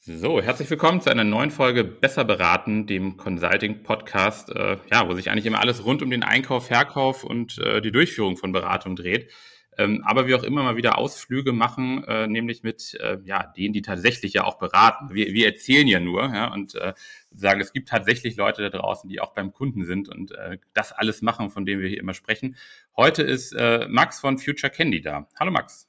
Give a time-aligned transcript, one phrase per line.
[0.00, 5.28] So, herzlich willkommen zu einer neuen Folge Besser beraten, dem Consulting-Podcast, äh, ja, wo sich
[5.28, 9.32] eigentlich immer alles rund um den Einkauf, Verkauf und äh, die Durchführung von Beratung dreht.
[9.76, 13.74] Ähm, aber wir auch immer mal wieder Ausflüge machen, äh, nämlich mit äh, ja, denen,
[13.74, 15.12] die tatsächlich ja auch beraten.
[15.12, 16.94] Wir, wir erzählen ja nur ja, und äh,
[17.32, 20.92] sagen, es gibt tatsächlich Leute da draußen, die auch beim Kunden sind und äh, das
[20.92, 22.56] alles machen, von dem wir hier immer sprechen.
[22.96, 23.52] Heute ist
[23.88, 25.28] Max von Future Candy da.
[25.38, 25.88] Hallo Max.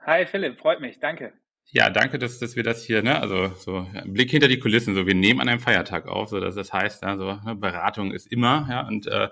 [0.00, 1.32] Hi Philipp, freut mich, danke.
[1.72, 5.06] Ja, danke, dass, dass wir das hier, ne, also so Blick hinter die Kulissen, so
[5.06, 8.66] wir nehmen an einem Feiertag auf, so dass das heißt, also ne, Beratung ist immer,
[8.68, 9.28] ja, und äh,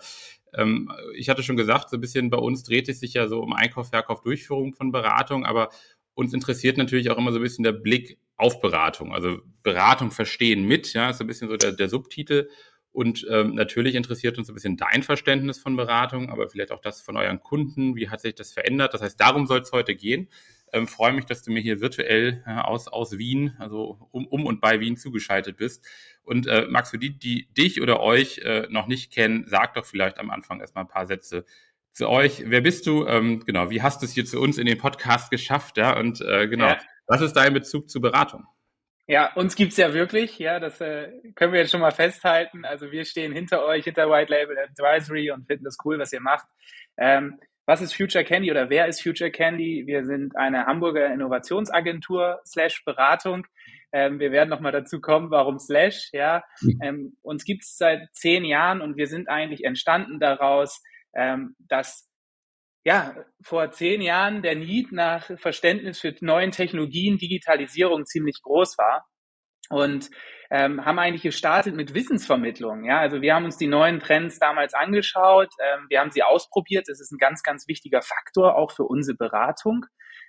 [0.55, 3.41] ähm, ich hatte schon gesagt, so ein bisschen bei uns dreht es sich ja so
[3.41, 5.71] um Einkauf, Verkauf, Durchführung von Beratung, aber
[6.15, 10.65] uns interessiert natürlich auch immer so ein bisschen der Blick auf Beratung, also Beratung verstehen
[10.65, 12.49] mit, ja, ist so ein bisschen so der, der Subtitel.
[12.93, 17.01] Und ähm, natürlich interessiert uns ein bisschen dein Verständnis von Beratung, aber vielleicht auch das
[17.01, 17.95] von euren Kunden.
[17.95, 18.95] Wie hat sich das verändert?
[18.95, 20.29] Das heißt, darum soll es heute gehen.
[20.73, 24.47] Ähm, freue mich, dass du mir hier virtuell äh, aus, aus Wien, also um, um
[24.47, 25.87] und bei Wien zugeschaltet bist.
[26.23, 29.87] Und äh, Max, für die, die dich oder euch äh, noch nicht kennen, sag doch
[29.87, 31.45] vielleicht am Anfang erstmal ein paar Sätze
[31.93, 32.45] zu euch.
[32.47, 33.07] Wer bist du?
[33.07, 35.77] Ähm, genau, wie hast du es hier zu uns in den Podcast geschafft?
[35.77, 36.79] Ja, und äh, genau, ja.
[37.07, 38.47] was ist dein Bezug zur Beratung?
[39.07, 42.67] Ja, uns gibt's ja wirklich, ja, das äh, können wir jetzt schon mal festhalten.
[42.67, 46.21] Also wir stehen hinter euch, hinter White Label Advisory und finden das cool, was ihr
[46.21, 46.47] macht.
[46.99, 49.87] Ähm, was ist Future Candy oder wer ist Future Candy?
[49.87, 53.47] Wir sind eine Hamburger Innovationsagentur slash Beratung.
[53.93, 56.43] Ähm, wir werden nochmal dazu kommen, warum slash, ja.
[56.63, 56.81] Mhm.
[56.83, 60.83] Ähm, uns gibt's seit zehn Jahren und wir sind eigentlich entstanden daraus,
[61.15, 62.09] ähm, dass
[62.85, 69.07] ja, vor zehn Jahren der Need nach Verständnis für neuen Technologien, Digitalisierung ziemlich groß war
[69.69, 70.09] und
[70.51, 72.85] ähm, haben eigentlich gestartet mit Wissensvermittlung.
[72.85, 76.89] Ja, also wir haben uns die neuen Trends damals angeschaut, ähm, wir haben sie ausprobiert.
[76.89, 79.85] Das ist ein ganz, ganz wichtiger Faktor auch für unsere Beratung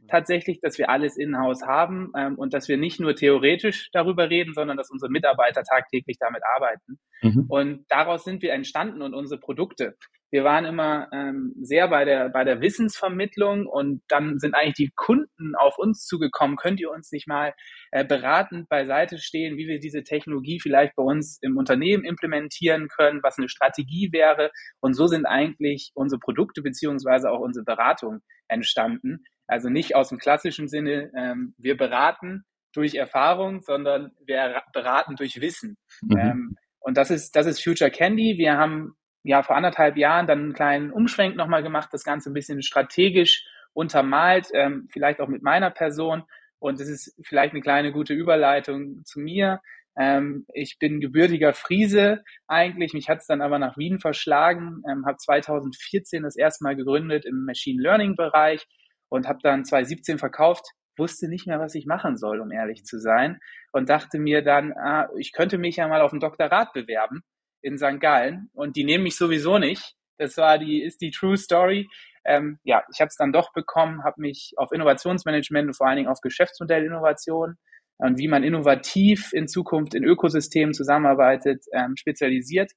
[0.07, 4.53] tatsächlich, dass wir alles in-house haben ähm, und dass wir nicht nur theoretisch darüber reden,
[4.53, 6.99] sondern dass unsere Mitarbeiter tagtäglich damit arbeiten.
[7.21, 7.45] Mhm.
[7.49, 9.95] Und daraus sind wir entstanden und unsere Produkte.
[10.31, 14.91] Wir waren immer ähm, sehr bei der, bei der Wissensvermittlung und dann sind eigentlich die
[14.95, 16.55] Kunden auf uns zugekommen.
[16.55, 17.53] Könnt ihr uns nicht mal
[17.91, 23.23] äh, beratend beiseite stehen, wie wir diese Technologie vielleicht bei uns im Unternehmen implementieren können,
[23.23, 24.51] was eine Strategie wäre?
[24.81, 29.23] Und so sind eigentlich unsere Produkte beziehungsweise auch unsere Beratung entstanden.
[29.49, 35.41] Also nicht aus dem klassischen Sinne, ähm, wir beraten durch Erfahrung, sondern wir beraten durch
[35.41, 35.75] Wissen.
[36.01, 36.17] Mhm.
[36.17, 38.37] Ähm, und das ist, das ist Future Candy.
[38.37, 38.93] Wir haben
[39.23, 43.43] ja vor anderthalb Jahren dann einen kleinen Umschwenk nochmal gemacht, das Ganze ein bisschen strategisch
[43.73, 46.23] untermalt, ähm, vielleicht auch mit meiner Person.
[46.59, 49.61] Und das ist vielleicht eine kleine gute Überleitung zu mir.
[49.97, 52.93] Ähm, ich bin gebürtiger Friese eigentlich.
[52.93, 54.83] Mich hat es dann aber nach Wien verschlagen.
[54.87, 58.67] Ähm, habe 2014 das erste Mal gegründet im Machine Learning Bereich
[59.09, 60.65] und habe dann 2017 verkauft.
[60.97, 63.39] Wusste nicht mehr, was ich machen soll, um ehrlich zu sein.
[63.71, 67.23] Und dachte mir dann, ah, ich könnte mich ja mal auf ein Doktorat bewerben
[67.61, 67.99] in St.
[67.99, 69.95] Gallen und die nehmen mich sowieso nicht.
[70.17, 71.87] Das war die, ist die True Story.
[72.25, 75.97] Ähm, ja, ich habe es dann doch bekommen, habe mich auf Innovationsmanagement und vor allen
[75.97, 77.55] Dingen auf Geschäftsmodellinnovation
[77.97, 82.71] und wie man innovativ in Zukunft in Ökosystemen zusammenarbeitet, ähm, spezialisiert.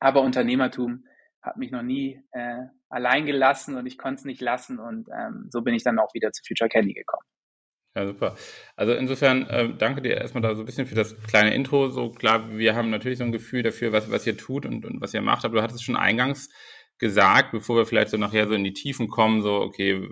[0.00, 1.04] Aber Unternehmertum
[1.42, 5.46] hat mich noch nie äh, allein gelassen und ich konnte es nicht lassen und ähm,
[5.50, 7.24] so bin ich dann auch wieder zu Future Kelly gekommen.
[7.96, 8.36] Ja, super.
[8.76, 11.88] Also insofern äh, danke dir erstmal da so ein bisschen für das kleine Intro.
[11.88, 15.00] So klar, wir haben natürlich so ein Gefühl dafür, was, was ihr tut und, und
[15.00, 16.50] was ihr macht, aber du hattest schon eingangs
[16.98, 20.08] gesagt, bevor wir vielleicht so nachher so in die Tiefen kommen, so, okay,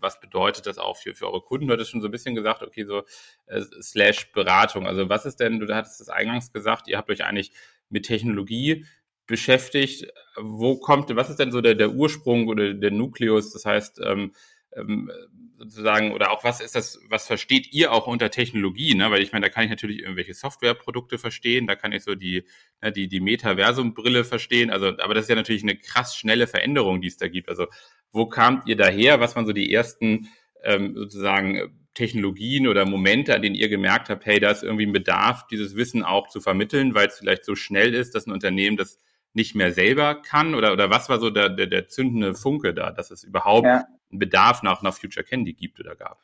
[0.00, 1.68] was bedeutet das auch für, für eure Kunden?
[1.68, 3.02] Du hattest schon so ein bisschen gesagt, okay, so
[3.46, 4.86] äh, slash Beratung.
[4.86, 7.52] Also was ist denn, du hattest es eingangs gesagt, ihr habt euch eigentlich
[7.88, 8.84] mit Technologie
[9.32, 10.06] beschäftigt.
[10.36, 13.50] Wo kommt, was ist denn so der, der Ursprung oder der Nukleus?
[13.50, 14.32] Das heißt, ähm,
[14.76, 15.10] ähm,
[15.58, 18.94] sozusagen, oder auch was ist das, was versteht ihr auch unter Technologie?
[18.94, 19.10] Ne?
[19.10, 22.44] Weil ich meine, da kann ich natürlich irgendwelche Softwareprodukte verstehen, da kann ich so die,
[22.82, 24.70] ne, die, die Metaversum-Brille verstehen.
[24.70, 27.48] Also, aber das ist ja natürlich eine krass schnelle Veränderung, die es da gibt.
[27.48, 27.66] Also,
[28.12, 29.18] wo kamt ihr daher?
[29.18, 30.28] Was waren so die ersten
[30.62, 34.92] ähm, sozusagen Technologien oder Momente, an denen ihr gemerkt habt, hey, da ist irgendwie ein
[34.92, 38.76] Bedarf, dieses Wissen auch zu vermitteln, weil es vielleicht so schnell ist, dass ein Unternehmen
[38.76, 38.98] das
[39.34, 40.54] nicht mehr selber kann?
[40.54, 43.84] Oder, oder was war so der, der, der zündende Funke da, dass es überhaupt ja.
[44.10, 46.18] einen Bedarf nach, nach Future Candy gibt oder gab?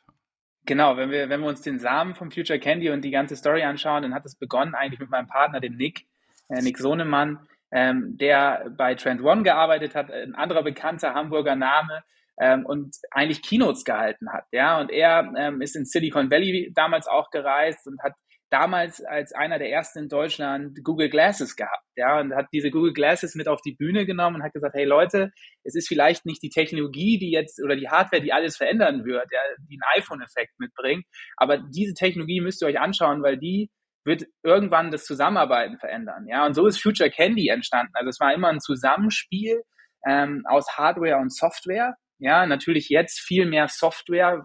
[0.65, 3.63] Genau, wenn wir, wenn wir uns den Samen vom Future Candy und die ganze Story
[3.63, 6.05] anschauen, dann hat es begonnen eigentlich mit meinem Partner, dem Nick,
[6.49, 7.39] äh, Nick Sohnemann,
[7.71, 12.03] ähm, der bei Trend One gearbeitet hat, ein anderer bekannter Hamburger Name
[12.39, 14.45] ähm, und eigentlich Keynotes gehalten hat.
[14.51, 18.13] Ja, und er ähm, ist in Silicon Valley damals auch gereist und hat
[18.49, 22.93] damals als einer der ersten in Deutschland Google Glasses gehabt, ja, und hat diese Google
[22.93, 25.31] Glasses mit auf die Bühne genommen und hat gesagt, hey Leute,
[25.63, 29.27] es ist vielleicht nicht die Technologie, die jetzt oder die Hardware, die alles verändern wird,
[29.31, 31.05] ja, die einen iPhone-Effekt mitbringt,
[31.37, 33.69] aber diese Technologie müsst ihr euch anschauen, weil die
[34.05, 37.91] wird irgendwann das Zusammenarbeiten verändern, ja, und so ist Future Candy entstanden.
[37.93, 39.61] Also es war immer ein Zusammenspiel
[40.07, 44.43] ähm, aus Hardware und Software, ja, natürlich jetzt viel mehr Software,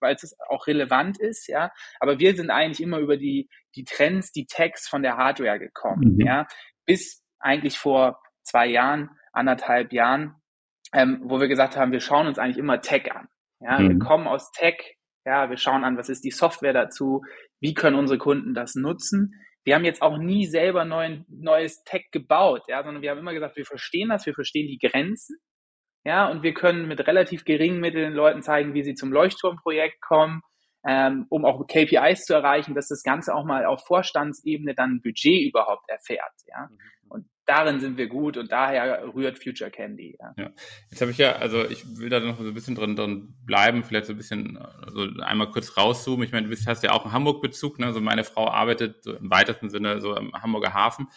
[0.00, 1.70] weil es auch relevant ist, ja.
[2.00, 6.16] Aber wir sind eigentlich immer über die, die Trends, die Tags von der Hardware gekommen,
[6.16, 6.26] mhm.
[6.26, 6.46] ja.
[6.86, 10.34] Bis eigentlich vor zwei Jahren, anderthalb Jahren,
[10.92, 13.26] ähm, wo wir gesagt haben, wir schauen uns eigentlich immer Tech an.
[13.60, 13.88] Ja, mhm.
[13.88, 17.22] wir kommen aus Tech, ja, wir schauen an, was ist die Software dazu,
[17.60, 19.34] wie können unsere Kunden das nutzen.
[19.64, 23.34] Wir haben jetzt auch nie selber neuen, neues Tech gebaut, ja, sondern wir haben immer
[23.34, 25.38] gesagt, wir verstehen das, wir verstehen die Grenzen,
[26.06, 30.40] ja, und wir können mit relativ geringen Mitteln Leuten zeigen, wie sie zum Leuchtturmprojekt kommen,
[30.86, 35.48] ähm, um auch KPIs zu erreichen, dass das Ganze auch mal auf Vorstandsebene dann Budget
[35.48, 36.32] überhaupt erfährt.
[36.46, 36.78] Ja, mhm.
[37.08, 40.16] und darin sind wir gut und daher rührt Future Candy.
[40.20, 40.50] Ja, ja.
[40.92, 43.82] jetzt habe ich ja, also ich will da noch so ein bisschen drin, drin bleiben,
[43.82, 46.24] vielleicht so ein bisschen, also einmal kurz rauszoomen.
[46.24, 47.86] Ich meine, du hast ja auch einen Hamburg-Bezug, ne?
[47.86, 51.08] Also meine Frau arbeitet so im weitesten Sinne so im Hamburger Hafen.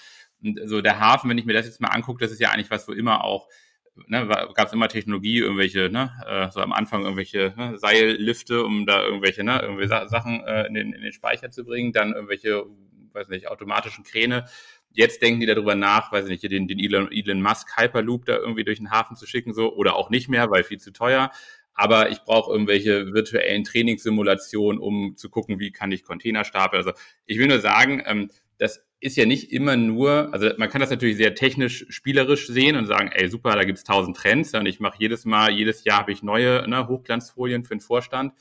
[0.41, 2.71] Und so der Hafen, wenn ich mir das jetzt mal angucke, das ist ja eigentlich
[2.71, 3.47] was, wo immer auch
[4.07, 8.85] ne, gab es immer Technologie, irgendwelche, ne, äh, so am Anfang irgendwelche ne, Seillifte, um
[8.85, 12.65] da irgendwelche, ne, irgendwelche Sachen äh, in, den, in den Speicher zu bringen, dann irgendwelche,
[13.13, 14.45] weiß nicht, automatischen Kräne.
[14.91, 18.63] Jetzt denken die darüber nach, weiß nicht, den, den Elon, Elon Musk Hyperloop da irgendwie
[18.63, 21.31] durch den Hafen zu schicken, so, oder auch nicht mehr, weil viel zu teuer.
[21.73, 26.83] Aber ich brauche irgendwelche virtuellen Trainingssimulationen, um zu gucken, wie kann ich Container stapeln.
[26.83, 30.81] Also ich will nur sagen, ähm, das ist ja nicht immer nur, also man kann
[30.81, 34.65] das natürlich sehr technisch, spielerisch sehen und sagen, ey super, da gibt's tausend Trends und
[34.65, 38.33] ich mache jedes Mal, jedes Jahr habe ich neue ne, Hochglanzfolien für den Vorstand.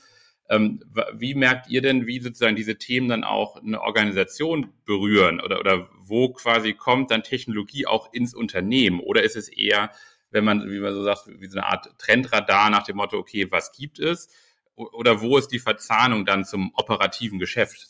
[0.49, 0.81] Ähm,
[1.13, 5.89] wie merkt ihr denn, wie sozusagen diese Themen dann auch eine Organisation berühren oder, oder
[5.99, 8.99] wo quasi kommt dann Technologie auch ins Unternehmen?
[8.99, 9.91] Oder ist es eher,
[10.31, 13.47] wenn man, wie man so sagt, wie so eine Art Trendradar nach dem Motto, okay,
[13.51, 14.29] was gibt es?
[14.75, 17.89] Oder wo ist die Verzahnung dann zum operativen Geschäft?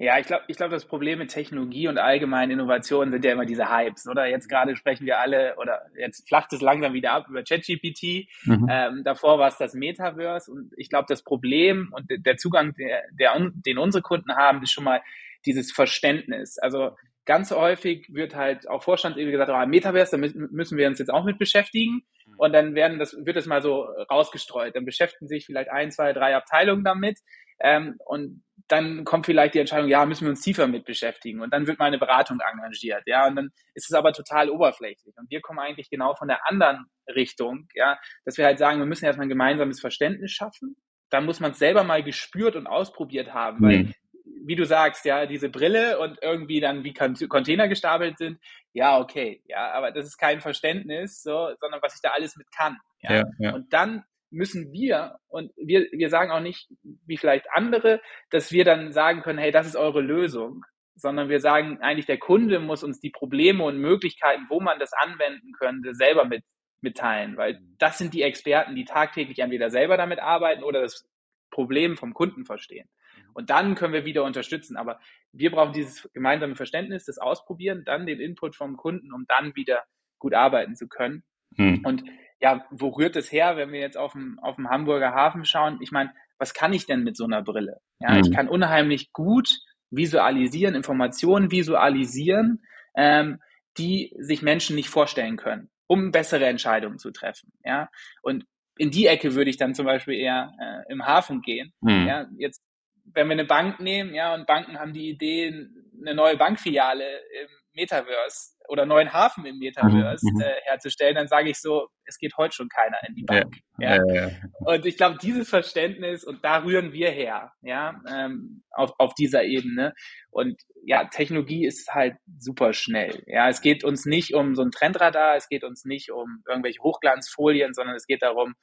[0.00, 3.44] Ja, ich glaube, ich glaube, das Problem mit Technologie und allgemeinen Innovationen sind ja immer
[3.44, 4.24] diese Hypes, oder?
[4.24, 8.26] Jetzt gerade sprechen wir alle, oder jetzt flacht es langsam wieder ab über ChatGPT.
[8.44, 8.66] Mhm.
[8.70, 10.50] Ähm, davor war es das Metaverse.
[10.50, 14.72] Und ich glaube, das Problem und der Zugang, der, der, den unsere Kunden haben, ist
[14.72, 15.02] schon mal
[15.44, 16.58] dieses Verständnis.
[16.58, 21.12] Also ganz häufig wird halt auch Vorstandsebene gesagt, oh, Metaverse, da müssen wir uns jetzt
[21.12, 22.04] auch mit beschäftigen.
[22.24, 22.34] Mhm.
[22.38, 24.74] Und dann werden das, wird das mal so rausgestreut.
[24.74, 27.18] Dann beschäftigen sich vielleicht ein, zwei, drei Abteilungen damit.
[27.62, 31.52] Ähm, und dann kommt vielleicht die Entscheidung, ja, müssen wir uns tiefer mit beschäftigen und
[31.52, 35.30] dann wird mal eine Beratung engagiert, ja, und dann ist es aber total oberflächlich und
[35.30, 39.04] wir kommen eigentlich genau von der anderen Richtung, ja, dass wir halt sagen, wir müssen
[39.04, 40.76] erstmal ein gemeinsames Verständnis schaffen,
[41.10, 43.68] dann muss man es selber mal gespürt und ausprobiert haben, mhm.
[43.68, 43.94] weil
[44.42, 48.38] wie du sagst, ja, diese Brille und irgendwie dann wie Container gestapelt sind,
[48.72, 52.50] ja, okay, ja, aber das ist kein Verständnis, so, sondern was ich da alles mit
[52.52, 52.78] kann.
[53.02, 53.16] Ja?
[53.16, 53.54] ja, ja.
[53.54, 58.00] Und dann müssen wir, und wir, wir sagen auch nicht, wie vielleicht andere,
[58.30, 62.18] dass wir dann sagen können, hey, das ist eure Lösung, sondern wir sagen eigentlich, der
[62.18, 66.44] Kunde muss uns die Probleme und Möglichkeiten, wo man das anwenden könnte, selber mit,
[66.80, 71.06] mitteilen, weil das sind die Experten, die tagtäglich entweder selber damit arbeiten oder das
[71.50, 72.88] Problem vom Kunden verstehen.
[73.34, 74.76] Und dann können wir wieder unterstützen.
[74.76, 75.00] Aber
[75.32, 79.84] wir brauchen dieses gemeinsame Verständnis, das Ausprobieren, dann den Input vom Kunden, um dann wieder
[80.18, 81.22] gut arbeiten zu können.
[81.56, 81.84] Hm.
[81.84, 82.04] Und
[82.40, 85.78] ja, wo rührt es her, wenn wir jetzt auf dem, auf dem Hamburger Hafen schauen?
[85.82, 87.80] Ich meine, was kann ich denn mit so einer Brille?
[87.98, 88.20] Ja, mhm.
[88.20, 89.58] ich kann unheimlich gut
[89.90, 92.62] visualisieren, Informationen visualisieren,
[92.94, 93.40] ähm,
[93.76, 97.52] die sich Menschen nicht vorstellen können, um bessere Entscheidungen zu treffen.
[97.64, 97.90] Ja,
[98.22, 98.44] und
[98.78, 101.74] in die Ecke würde ich dann zum Beispiel eher äh, im Hafen gehen.
[101.82, 102.06] Mhm.
[102.06, 102.62] Ja, jetzt,
[103.04, 105.68] wenn wir eine Bank nehmen, ja, und Banken haben die Idee,
[106.00, 107.04] eine neue Bankfiliale
[107.42, 110.40] im Metaverse oder neuen Hafen im Metaverse mhm, mhm.
[110.42, 113.56] äh, herzustellen, dann sage ich so, es geht heute schon keiner in die Bank.
[113.78, 114.14] Ja, ja.
[114.14, 119.14] Ja, und ich glaube, dieses Verständnis, und da rühren wir her, ja, ähm, auf, auf
[119.14, 119.92] dieser Ebene.
[120.30, 123.24] Und ja, Technologie ist halt super schnell.
[123.26, 126.80] Ja, es geht uns nicht um so ein Trendradar, es geht uns nicht um irgendwelche
[126.80, 128.54] Hochglanzfolien, sondern es geht darum,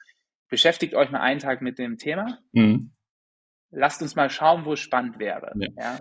[0.48, 2.38] beschäftigt euch mal einen Tag mit dem Thema.
[2.52, 2.94] Mhm.
[3.70, 5.52] Lasst uns mal schauen, wo es spannend wäre.
[5.78, 5.98] Ja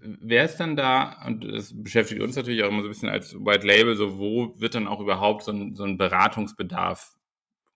[0.00, 3.34] wer ist dann da, und das beschäftigt uns natürlich auch immer so ein bisschen als
[3.34, 7.16] White Label, so wo wird dann auch überhaupt so ein, so ein Beratungsbedarf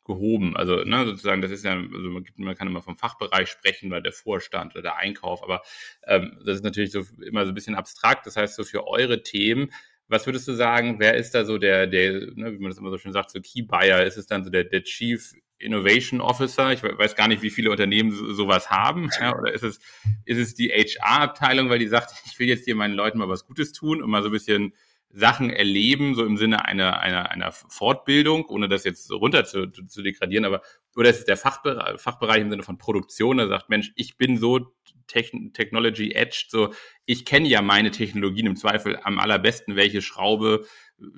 [0.05, 0.57] gehoben?
[0.57, 4.03] Also ne, sozusagen, das ist ja, also man, man, kann immer vom Fachbereich sprechen, weil
[4.03, 5.62] der Vorstand oder der Einkauf, aber
[6.07, 8.27] ähm, das ist natürlich so immer so ein bisschen abstrakt.
[8.27, 9.73] Das heißt, so für eure Themen,
[10.09, 12.91] was würdest du sagen, wer ist da so der, der, ne, wie man das immer
[12.91, 14.03] so schön sagt, so Key Buyer?
[14.03, 16.73] Ist es dann so der, der Chief Innovation Officer?
[16.73, 19.11] Ich weiß gar nicht, wie viele Unternehmen so, sowas haben.
[19.21, 19.81] Ja, oder ist es,
[20.25, 23.47] ist es die HR-Abteilung, weil die sagt, ich will jetzt hier meinen Leuten mal was
[23.47, 24.73] Gutes tun und mal so ein bisschen
[25.12, 30.02] Sachen erleben, so im Sinne einer, einer, einer Fortbildung, ohne das jetzt runter zu, zu
[30.02, 30.62] degradieren, aber
[30.97, 34.37] oder ist es der Fachbereich, Fachbereich im Sinne von Produktion, der sagt, Mensch, ich bin
[34.37, 34.73] so
[35.09, 36.73] Technology Edged, so
[37.07, 40.64] ich kenne ja meine Technologien im Zweifel am allerbesten, welche Schraube,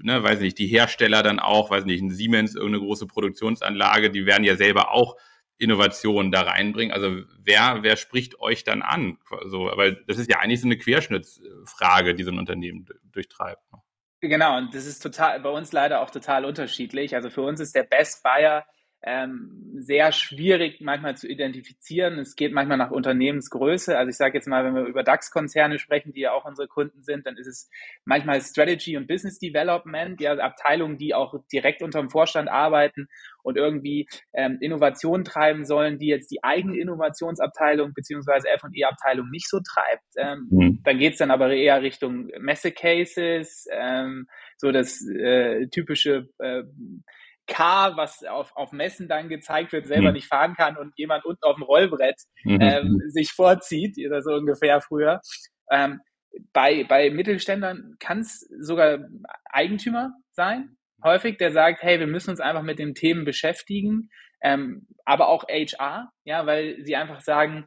[0.02, 4.26] ne, weiß nicht, die Hersteller dann auch, weiß nicht, ein Siemens, irgendeine große Produktionsanlage, die
[4.26, 5.16] werden ja selber auch
[5.58, 6.92] Innovationen da reinbringen.
[6.92, 9.18] Also wer, wer spricht euch dann an?
[9.46, 13.62] So, weil das ist ja eigentlich so eine Querschnittsfrage, die so ein Unternehmen durchtreibt.
[13.72, 13.78] Ne?
[14.20, 17.14] Genau, und das ist total bei uns leider auch total unterschiedlich.
[17.14, 18.64] Also für uns ist der Best Buyer
[19.04, 22.18] ähm, sehr schwierig manchmal zu identifizieren.
[22.18, 23.98] Es geht manchmal nach Unternehmensgröße.
[23.98, 27.02] Also ich sage jetzt mal, wenn wir über DAX-Konzerne sprechen, die ja auch unsere Kunden
[27.02, 27.68] sind, dann ist es
[28.04, 33.08] manchmal Strategy und Business Development, ja, Abteilungen, die auch direkt unter dem Vorstand arbeiten
[33.42, 39.58] und irgendwie ähm, Innovation treiben sollen, die jetzt die eigene Innovationsabteilung beziehungsweise F&E-Abteilung nicht so
[39.60, 40.04] treibt.
[40.16, 40.80] Ähm, mhm.
[40.84, 46.62] Dann geht's dann aber eher Richtung Messe-Cases, ähm, so das äh, typische äh,
[47.46, 50.14] Car, was auf, auf Messen dann gezeigt wird, selber mhm.
[50.14, 52.60] nicht fahren kann und jemand unten auf dem Rollbrett mhm.
[52.60, 55.20] ähm, sich vorzieht, oder so ungefähr früher.
[55.70, 56.00] Ähm,
[56.52, 59.00] bei, bei Mittelständlern kann es sogar
[59.44, 64.86] Eigentümer sein, häufig, der sagt, hey, wir müssen uns einfach mit den Themen beschäftigen, ähm,
[65.04, 67.66] aber auch HR, ja, weil sie einfach sagen,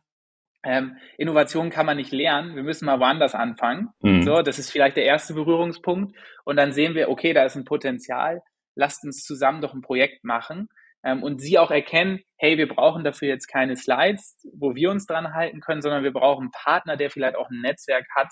[0.64, 3.90] ähm, Innovation kann man nicht lernen, wir müssen mal woanders anfangen.
[4.02, 4.24] Mhm.
[4.24, 6.18] So, das ist vielleicht der erste Berührungspunkt.
[6.44, 8.42] Und dann sehen wir, okay, da ist ein Potenzial
[8.76, 10.70] lasst uns zusammen doch ein Projekt machen.
[11.04, 15.06] Ähm, und sie auch erkennen, hey, wir brauchen dafür jetzt keine Slides, wo wir uns
[15.06, 18.30] dran halten können, sondern wir brauchen einen Partner, der vielleicht auch ein Netzwerk hat,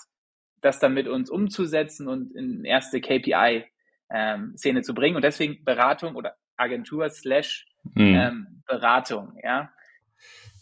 [0.60, 3.68] das dann mit uns umzusetzen und in erste KPI-Szene
[4.78, 5.14] ähm, zu bringen.
[5.14, 8.14] Und deswegen Beratung oder Agentur slash mhm.
[8.14, 9.70] ähm, Beratung, ja.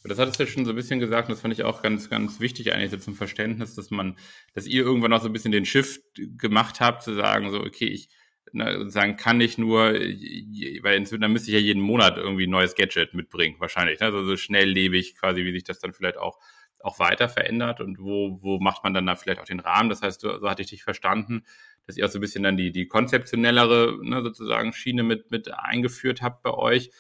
[0.05, 2.11] Das hattest du ja schon so ein bisschen gesagt, und das fand ich auch ganz,
[2.11, 4.19] ganz wichtig eigentlich so zum Verständnis, dass man,
[4.53, 6.03] dass ihr irgendwann auch so ein bisschen den Shift
[6.37, 8.09] gemacht habt, zu sagen, so, okay, ich,
[8.52, 12.50] ne, sagen kann ich nur, weil inzwischen dann müsste ich ja jeden Monat irgendwie ein
[12.50, 14.00] neues Gadget mitbringen, wahrscheinlich.
[14.00, 14.06] Ne?
[14.06, 16.38] Also so schnelllebig quasi, wie sich das dann vielleicht auch,
[16.80, 19.88] auch weiter verändert und wo, wo macht man dann da vielleicht auch den Rahmen.
[19.88, 21.44] Das heißt, so hatte ich dich verstanden,
[21.87, 25.52] dass ihr auch so ein bisschen dann die, die konzeptionellere ne, sozusagen Schiene mit, mit
[25.52, 26.90] eingeführt habt bei euch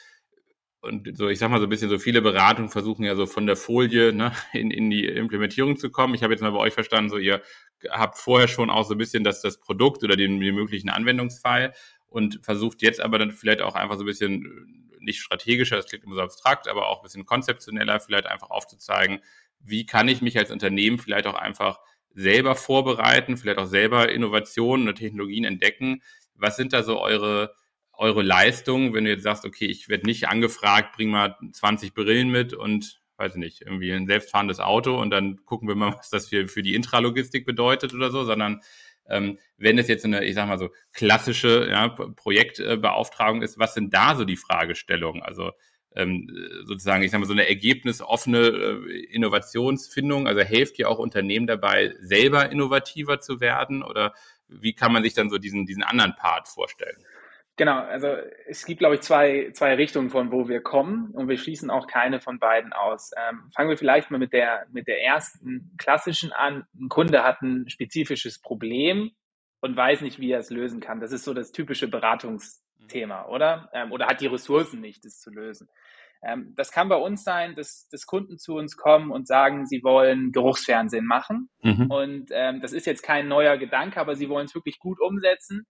[0.82, 3.46] und so, ich sag mal so ein bisschen, so viele Beratungen versuchen ja so von
[3.46, 6.14] der Folie ne, in, in die Implementierung zu kommen.
[6.14, 7.40] Ich habe jetzt mal bei euch verstanden, so ihr
[7.88, 11.72] habt vorher schon auch so ein bisschen das, das Produkt oder den, den möglichen Anwendungsfall
[12.08, 16.04] und versucht jetzt aber dann vielleicht auch einfach so ein bisschen nicht strategischer, das klingt
[16.04, 19.20] immer so abstrakt, aber auch ein bisschen konzeptioneller vielleicht einfach aufzuzeigen,
[19.60, 24.88] wie kann ich mich als Unternehmen vielleicht auch einfach selber vorbereiten, vielleicht auch selber Innovationen
[24.88, 26.02] und Technologien entdecken.
[26.34, 27.54] Was sind da so eure
[27.92, 32.30] eure Leistung, wenn du jetzt sagst, okay, ich werde nicht angefragt, bring mal 20 Brillen
[32.30, 36.28] mit und weiß nicht, irgendwie ein selbstfahrendes Auto und dann gucken wir mal, was das
[36.28, 38.60] für, für die Intralogistik bedeutet oder so, sondern
[39.08, 43.92] ähm, wenn es jetzt eine, ich sag mal so, klassische ja, Projektbeauftragung ist, was sind
[43.92, 45.22] da so die Fragestellungen?
[45.22, 45.52] Also
[45.94, 46.30] ähm,
[46.64, 51.94] sozusagen, ich sag mal, so eine ergebnisoffene äh, Innovationsfindung, also hilft ja auch Unternehmen dabei,
[52.00, 54.14] selber innovativer zu werden oder
[54.48, 56.96] wie kann man sich dann so diesen, diesen anderen Part vorstellen?
[57.56, 58.08] Genau, also
[58.46, 61.86] es gibt, glaube ich, zwei, zwei Richtungen, von wo wir kommen und wir schließen auch
[61.86, 63.10] keine von beiden aus.
[63.16, 66.64] Ähm, fangen wir vielleicht mal mit der, mit der ersten klassischen an.
[66.80, 69.10] Ein Kunde hat ein spezifisches Problem
[69.60, 71.00] und weiß nicht, wie er es lösen kann.
[71.00, 73.68] Das ist so das typische Beratungsthema, oder?
[73.74, 75.68] Ähm, oder hat die Ressourcen nicht, das zu lösen.
[76.22, 79.82] Ähm, das kann bei uns sein, dass, dass Kunden zu uns kommen und sagen, sie
[79.82, 81.50] wollen Geruchsfernsehen machen.
[81.60, 81.90] Mhm.
[81.90, 85.66] Und ähm, das ist jetzt kein neuer Gedanke, aber sie wollen es wirklich gut umsetzen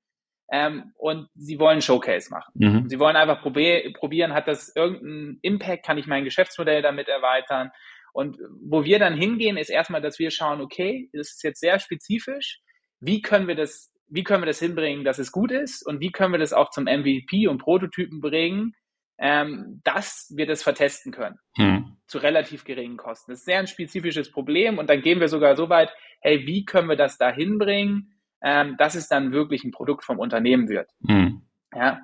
[0.52, 2.52] ähm, und sie wollen Showcase machen.
[2.54, 2.88] Mhm.
[2.88, 7.71] Sie wollen einfach probier probieren, hat das irgendeinen Impact, kann ich mein Geschäftsmodell damit erweitern?
[8.12, 11.78] Und wo wir dann hingehen, ist erstmal, dass wir schauen, okay, das ist jetzt sehr
[11.78, 12.61] spezifisch,
[13.00, 16.12] wie können wir das, wie können wir das hinbringen, dass es gut ist und wie
[16.12, 18.75] können wir das auch zum MVP und Prototypen bringen,
[19.18, 21.38] ähm, dass wir das vertesten können.
[21.56, 21.97] Mhm.
[22.06, 23.32] Zu relativ geringen Kosten.
[23.32, 25.90] Das ist sehr ein spezifisches Problem und dann gehen wir sogar so weit,
[26.21, 30.18] hey, wie können wir das da hinbringen, ähm, dass es dann wirklich ein Produkt vom
[30.18, 30.90] Unternehmen wird.
[31.00, 31.42] Mhm.
[31.75, 32.00] Ja.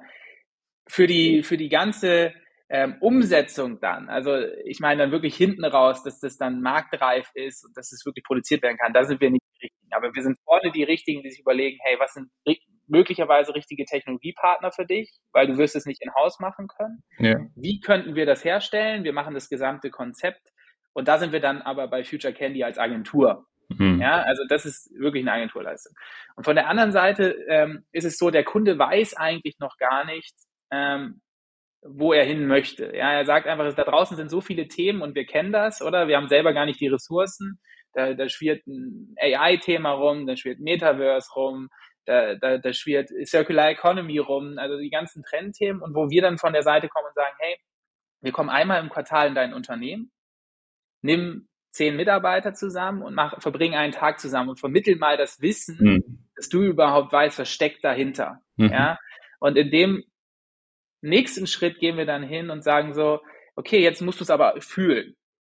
[0.87, 2.33] Für die, für die ganze
[2.71, 7.65] ähm, Umsetzung dann, also ich meine dann wirklich hinten raus, dass das dann marktreif ist
[7.65, 9.93] und dass es wirklich produziert werden kann, da sind wir nicht die Richtigen.
[9.93, 12.31] Aber wir sind vorne die Richtigen, die sich überlegen, hey, was sind
[12.87, 17.03] möglicherweise richtige Technologiepartner für dich, weil du wirst es nicht in-house machen können.
[17.19, 17.39] Ja.
[17.55, 19.05] Wie könnten wir das herstellen?
[19.05, 20.53] Wir machen das gesamte Konzept
[20.93, 23.47] und da sind wir dann aber bei Future Candy als Agentur.
[23.69, 24.01] Mhm.
[24.01, 25.95] Ja, also das ist wirklich eine Agenturleistung.
[26.37, 30.05] Und von der anderen Seite ähm, ist es so, der Kunde weiß eigentlich noch gar
[30.05, 30.35] nicht,
[30.71, 31.21] ähm,
[31.83, 32.97] wo er hin möchte.
[32.97, 36.09] Ja, er sagt einfach, da draußen sind so viele Themen und wir kennen das, oder?
[36.09, 37.61] Wir haben selber gar nicht die Ressourcen.
[37.93, 41.69] Da, da schwirrt ein AI-Thema rum, da schwirrt Metaverse rum,
[42.05, 46.39] da, da, da schwirrt Circular Economy rum, also die ganzen Trendthemen und wo wir dann
[46.39, 47.57] von der Seite kommen und sagen, hey,
[48.21, 50.11] wir kommen einmal im Quartal in dein Unternehmen,
[51.03, 55.79] nimm zehn Mitarbeiter zusammen und mach, verbring einen Tag zusammen und vermittel mal das Wissen,
[55.79, 56.29] mhm.
[56.37, 58.41] dass du überhaupt weißt, was steckt dahinter.
[58.57, 58.71] Mhm.
[58.71, 58.99] Ja.
[59.41, 60.05] Und in dem
[61.01, 63.21] nächsten Schritt gehen wir dann hin und sagen so,
[63.55, 65.15] okay, jetzt musst du es aber fühlen.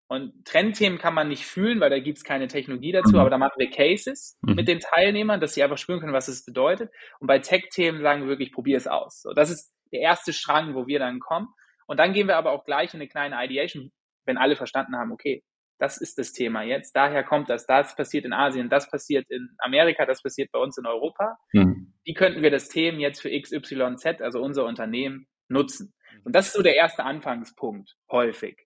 [0.09, 3.21] Und Trendthemen kann man nicht fühlen, weil da gibt es keine Technologie dazu, mhm.
[3.21, 4.57] aber da machen wir Cases mhm.
[4.57, 6.91] mit den Teilnehmern, dass sie einfach spüren können, was es bedeutet.
[7.19, 9.23] Und bei Tech-Themen sagen wir wirklich, probier es aus.
[9.23, 11.49] So, das ist der erste Strang, wo wir dann kommen.
[11.87, 13.91] Und dann gehen wir aber auch gleich in eine kleine Ideation,
[14.27, 15.43] wenn alle verstanden haben, okay,
[15.83, 19.49] das ist das Thema jetzt, daher kommt das, das passiert in Asien, das passiert in
[19.59, 21.37] Amerika, das passiert bei uns in Europa.
[21.53, 21.93] Mhm.
[22.05, 25.93] Wie könnten wir das Thema jetzt für XYZ, also unser Unternehmen, nutzen?
[26.25, 28.65] Und das ist so der erste Anfangspunkt, häufig.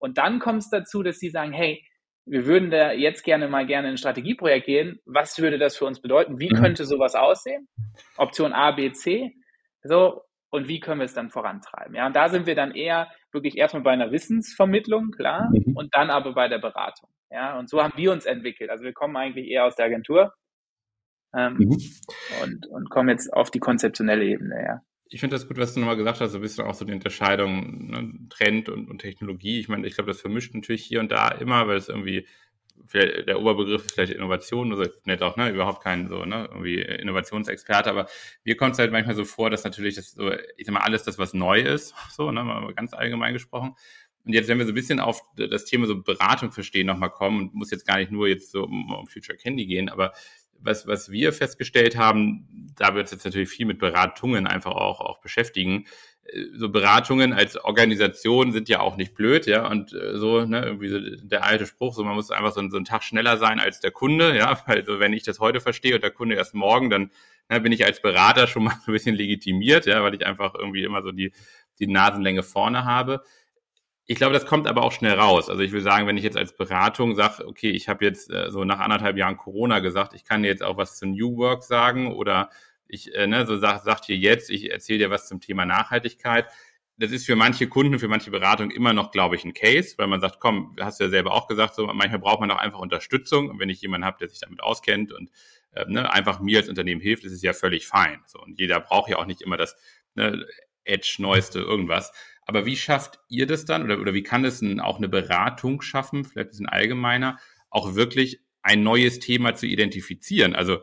[0.00, 1.86] Und dann kommt es dazu, dass sie sagen, hey,
[2.24, 4.98] wir würden da jetzt gerne mal gerne in ein Strategieprojekt gehen.
[5.04, 6.40] Was würde das für uns bedeuten?
[6.40, 6.56] Wie mhm.
[6.56, 7.68] könnte sowas aussehen?
[8.16, 9.36] Option A, B, C.
[9.84, 10.22] So,
[10.56, 11.94] und wie können wir es dann vorantreiben?
[11.94, 15.76] Ja, und da sind wir dann eher wirklich erstmal bei einer Wissensvermittlung, klar, mhm.
[15.76, 17.10] und dann aber bei der Beratung.
[17.30, 18.70] Ja, und so haben wir uns entwickelt.
[18.70, 20.32] Also wir kommen eigentlich eher aus der Agentur
[21.36, 21.78] ähm, mhm.
[22.42, 24.80] und, und kommen jetzt auf die konzeptionelle Ebene, ja.
[25.08, 26.92] Ich finde das gut, was du nochmal gesagt hast, so ein bisschen auch so die
[26.92, 29.60] Unterscheidung, ne, Trend und, und Technologie.
[29.60, 32.26] Ich meine, ich glaube, das vermischt natürlich hier und da immer, weil es irgendwie,
[32.92, 37.90] der Oberbegriff ist vielleicht Innovation, also jetzt auch ne, überhaupt kein so, ne, irgendwie Innovationsexperte,
[37.90, 38.06] aber
[38.44, 41.02] mir kommt es halt manchmal so vor, dass natürlich das so, ich sag mal, alles
[41.02, 43.74] das, was neu ist, so, ne, mal ganz allgemein gesprochen.
[44.24, 47.50] Und jetzt, wenn wir so ein bisschen auf das Thema so Beratung verstehen nochmal kommen,
[47.52, 50.12] muss jetzt gar nicht nur jetzt so um, um Future Candy gehen, aber
[50.58, 55.00] was, was wir festgestellt haben, da wird es jetzt natürlich viel mit Beratungen einfach auch,
[55.00, 55.86] auch beschäftigen.
[56.32, 60.64] Äh, so Beratungen als Organisation sind ja auch nicht blöd, ja, und äh, so, ne,
[60.64, 63.60] irgendwie so der alte Spruch, so man muss einfach so, so einen Tag schneller sein
[63.60, 66.54] als der Kunde, ja, weil so, wenn ich das heute verstehe und der Kunde erst
[66.54, 67.10] morgen, dann
[67.48, 70.54] ne, bin ich als Berater schon mal so ein bisschen legitimiert, ja, weil ich einfach
[70.54, 71.32] irgendwie immer so die,
[71.78, 73.22] die Nasenlänge vorne habe.
[74.08, 75.50] Ich glaube, das kommt aber auch schnell raus.
[75.50, 78.52] Also ich will sagen, wenn ich jetzt als Beratung sage, okay, ich habe jetzt äh,
[78.52, 82.14] so nach anderthalb Jahren Corona gesagt, ich kann jetzt auch was zu New Work sagen
[82.14, 82.50] oder
[82.88, 86.46] ich äh, ne, so sag, sagt hier jetzt, ich erzähle dir was zum Thema Nachhaltigkeit.
[86.98, 90.06] Das ist für manche Kunden, für manche Beratung immer noch, glaube ich, ein Case, weil
[90.06, 92.78] man sagt, komm, hast du ja selber auch gesagt, so manchmal braucht man auch einfach
[92.78, 93.50] Unterstützung.
[93.50, 95.30] Und wenn ich jemanden habe, der sich damit auskennt und
[95.72, 98.22] äh, ne, einfach mir als Unternehmen hilft, ist es ja völlig fein.
[98.26, 99.76] So, und jeder braucht ja auch nicht immer das
[100.14, 100.46] ne,
[100.84, 102.12] Edge, Neueste, irgendwas.
[102.46, 106.24] Aber wie schafft ihr das dann oder, oder wie kann es auch eine Beratung schaffen,
[106.24, 107.38] vielleicht ein bisschen allgemeiner,
[107.70, 110.54] auch wirklich ein neues Thema zu identifizieren?
[110.54, 110.78] Also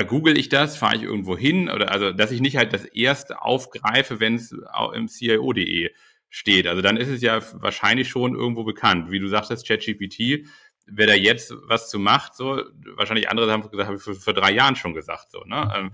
[0.00, 3.42] google ich das, fahre ich irgendwo hin oder also, dass ich nicht halt das erste
[3.42, 4.54] aufgreife, wenn es
[4.94, 5.90] im CIO.de
[6.30, 6.66] steht.
[6.66, 9.10] Also dann ist es ja wahrscheinlich schon irgendwo bekannt.
[9.10, 10.46] Wie du sagtest, ChatGPT,
[10.86, 12.62] wer da jetzt was zu macht, so
[12.96, 15.30] wahrscheinlich andere haben gesagt, habe ich vor, vor drei Jahren schon gesagt.
[15.30, 15.70] So, ne?
[15.76, 15.92] Ähm,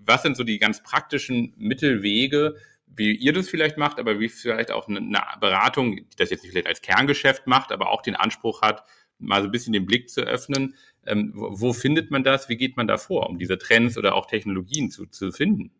[0.00, 4.70] was sind so die ganz praktischen Mittelwege, wie ihr das vielleicht macht, aber wie vielleicht
[4.70, 5.00] auch eine
[5.40, 8.84] Beratung, die das jetzt nicht vielleicht als Kerngeschäft macht, aber auch den Anspruch hat,
[9.18, 10.74] mal so ein bisschen den Blick zu öffnen.
[11.06, 12.48] Ähm, wo, wo, findet man das?
[12.48, 15.72] Wie geht man da vor, um diese Trends oder auch Technologien zu, zu finden?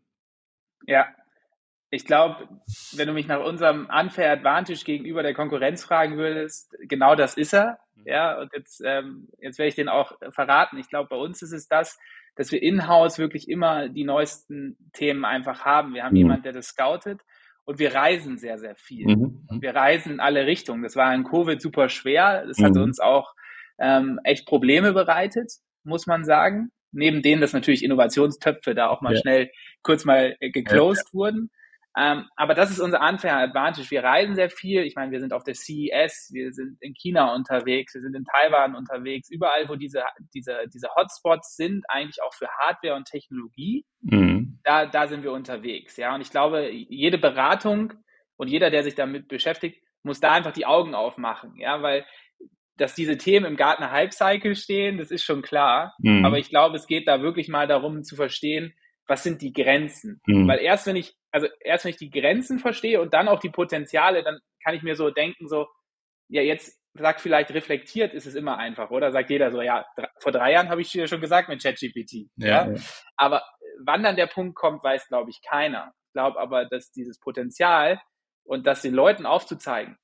[0.87, 1.06] Ja,
[1.90, 2.48] ich glaube,
[2.92, 7.52] wenn du mich nach unserem Unfair Advantage gegenüber der Konkurrenz fragen würdest, genau das ist
[7.52, 7.80] er.
[7.96, 8.02] Mhm.
[8.06, 10.78] Ja, und jetzt, ähm, jetzt werde ich den auch verraten.
[10.78, 11.98] Ich glaube, bei uns ist es das,
[12.37, 15.94] dass wir in-house wirklich immer die neuesten Themen einfach haben.
[15.94, 16.18] Wir haben mhm.
[16.18, 17.22] jemanden, der das scoutet
[17.64, 19.09] und wir reisen sehr, sehr viel.
[19.09, 19.46] Mhm.
[19.48, 20.85] Und wir reisen in alle Richtungen.
[20.85, 22.46] Das war in Covid super schwer.
[22.46, 22.64] Das mhm.
[22.66, 23.35] hat uns auch
[23.81, 25.51] ähm, echt Probleme bereitet,
[25.85, 26.71] muss man sagen.
[26.93, 29.21] Neben denen, dass natürlich Innovationstöpfe da auch mal ja.
[29.21, 29.51] schnell
[29.83, 31.51] kurz mal äh, geclosed ja, wurden.
[31.97, 33.90] Ähm, aber das ist unser unfair advantage.
[33.90, 34.83] Wir reisen sehr viel.
[34.83, 38.25] Ich meine, wir sind auf der CES, wir sind in China unterwegs, wir sind in
[38.25, 39.29] Taiwan unterwegs.
[39.29, 44.61] Überall, wo diese, diese, diese Hotspots sind, eigentlich auch für Hardware und Technologie, mhm.
[44.62, 45.97] da, da sind wir unterwegs.
[45.97, 47.95] Ja, und ich glaube, jede Beratung
[48.37, 51.57] und jeder, der sich damit beschäftigt, muss da einfach die Augen aufmachen.
[51.57, 52.07] Ja, weil
[52.81, 55.95] dass diese Themen im Gartner Hype Cycle stehen, das ist schon klar.
[55.99, 56.25] Mhm.
[56.25, 58.75] Aber ich glaube, es geht da wirklich mal darum zu verstehen,
[59.07, 60.21] was sind die Grenzen?
[60.27, 60.49] Mhm.
[60.49, 63.51] Weil erst wenn ich, also erst wenn ich die Grenzen verstehe und dann auch die
[63.51, 65.66] Potenziale, dann kann ich mir so denken, so,
[66.29, 69.12] ja, jetzt sag vielleicht reflektiert ist es immer einfach, oder?
[69.12, 69.85] Sagt jeder so, ja,
[70.19, 72.31] vor drei Jahren habe ich dir schon gesagt mit ChatGPT.
[72.37, 72.75] Ja, ja.
[73.16, 73.45] Aber
[73.85, 75.93] wann dann der Punkt kommt, weiß, glaube ich, keiner.
[76.07, 78.01] Ich glaube aber, dass dieses Potenzial
[78.45, 79.99] und das den Leuten aufzuzeigen,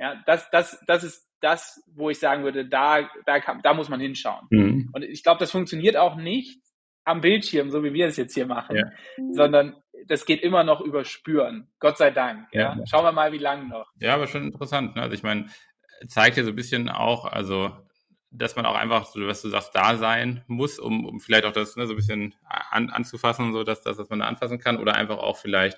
[0.00, 3.88] ja, das, das, das ist das, wo ich sagen würde, da, da, kann, da muss
[3.88, 4.46] man hinschauen.
[4.50, 4.90] Mhm.
[4.92, 6.60] Und ich glaube, das funktioniert auch nicht,
[7.04, 8.84] am Bildschirm, so wie wir es jetzt hier machen, ja.
[9.32, 11.68] sondern das geht immer noch über Spüren.
[11.78, 12.48] Gott sei Dank.
[12.52, 12.76] Ja.
[12.76, 12.86] ja.
[12.86, 13.86] Schauen wir mal, wie lange noch.
[13.98, 14.96] Ja, aber schon interessant.
[14.96, 15.02] Ne?
[15.02, 15.46] Also ich meine,
[16.08, 17.72] zeigt ja so ein bisschen auch, also
[18.30, 21.52] dass man auch einfach, so, was du sagst, da sein muss, um, um vielleicht auch
[21.52, 24.76] das ne, so ein bisschen an, anzufassen, so dass, dass, dass man da anfassen kann
[24.76, 25.76] oder einfach auch vielleicht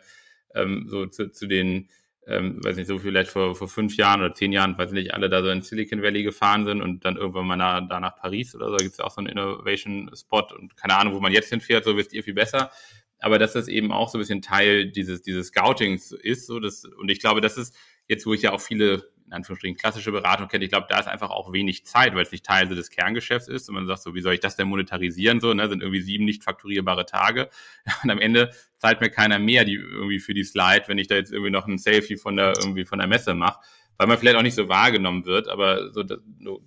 [0.54, 1.88] ähm, so zu, zu den,
[2.26, 5.28] ähm, weiß nicht, so vielleicht vor, vor fünf Jahren oder zehn Jahren, weiß nicht, alle
[5.28, 8.54] da so in Silicon Valley gefahren sind und dann irgendwann mal nach, da nach Paris
[8.54, 11.84] oder so, gibt es auch so einen Innovation-Spot und keine Ahnung, wo man jetzt hinfährt,
[11.84, 12.70] so wisst ihr viel besser.
[13.18, 16.84] Aber dass das eben auch so ein bisschen Teil dieses, dieses Scoutings ist, so das,
[16.84, 17.76] und ich glaube, das ist
[18.08, 21.08] jetzt, wo ich ja auch viele in Anführungsstrichen klassische Beratung kennt, ich glaube, da ist
[21.08, 23.66] einfach auch wenig Zeit, weil es nicht Teil des Kerngeschäfts ist.
[23.68, 25.40] Und man sagt so, wie soll ich das denn monetarisieren?
[25.40, 27.48] So, ne, sind irgendwie sieben nicht fakturierbare Tage.
[28.04, 31.14] Und am Ende zahlt mir keiner mehr die irgendwie für die Slide, wenn ich da
[31.14, 33.60] jetzt irgendwie noch ein Selfie von der irgendwie von der Messe mache.
[33.96, 36.02] Weil man vielleicht auch nicht so wahrgenommen wird, aber so,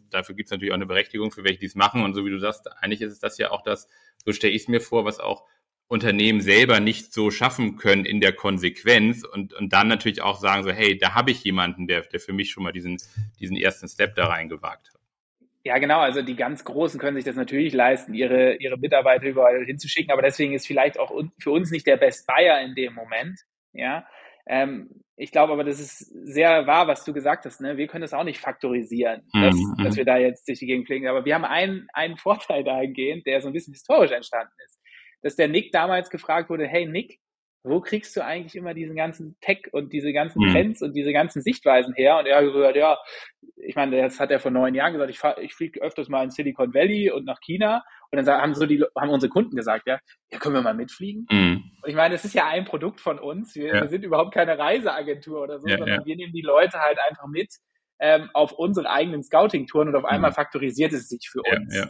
[0.10, 2.04] dafür gibt es natürlich auch eine Berechtigung für welche, die es machen.
[2.04, 3.88] Und so wie du sagst, eigentlich ist es das ja auch das,
[4.24, 5.44] so stelle ich es mir vor, was auch
[5.88, 10.64] Unternehmen selber nicht so schaffen können in der Konsequenz und, und dann natürlich auch sagen
[10.64, 12.98] so, hey, da habe ich jemanden, der, der für mich schon mal diesen,
[13.40, 15.02] diesen ersten Step da reingewagt hat.
[15.64, 16.00] Ja, genau.
[16.00, 20.12] Also die ganz Großen können sich das natürlich leisten, ihre, ihre Mitarbeiter überall hinzuschicken.
[20.12, 23.40] Aber deswegen ist vielleicht auch für uns nicht der Best Buyer in dem Moment.
[23.74, 24.08] Ja.
[24.48, 27.62] Ähm, ich glaube aber, das ist sehr wahr, was du gesagt hast.
[27.62, 27.78] Ne?
[27.78, 29.42] Wir können das auch nicht faktorisieren, mhm.
[29.42, 29.84] dass, mhm.
[29.84, 31.08] dass wir da jetzt durch die Gegend fliegen.
[31.08, 34.75] Aber wir haben einen, einen Vorteil dahingehend, der so ein bisschen historisch entstanden ist
[35.26, 37.20] dass der Nick damals gefragt wurde, hey Nick,
[37.64, 40.52] wo kriegst du eigentlich immer diesen ganzen Tech und diese ganzen mhm.
[40.52, 42.20] Trends und diese ganzen Sichtweisen her?
[42.20, 43.00] Und er hat gesagt, ja,
[43.56, 46.24] ich meine, das hat er vor neun Jahren gesagt, ich, fahr, ich fliege öfters mal
[46.24, 47.84] in Silicon Valley und nach China.
[48.12, 49.98] Und dann haben so die, haben unsere Kunden gesagt, ja,
[50.32, 51.26] ja, können wir mal mitfliegen?
[51.32, 51.72] Mhm.
[51.82, 53.56] Und ich meine, das ist ja ein Produkt von uns.
[53.56, 53.82] Wir, ja.
[53.82, 56.06] wir sind überhaupt keine Reiseagentur oder so, ja, sondern ja.
[56.06, 57.52] wir nehmen die Leute halt einfach mit
[57.98, 60.36] ähm, auf unsere eigenen Scouting-Touren und auf einmal mhm.
[60.36, 61.76] faktorisiert es sich für uns.
[61.76, 61.90] Ja,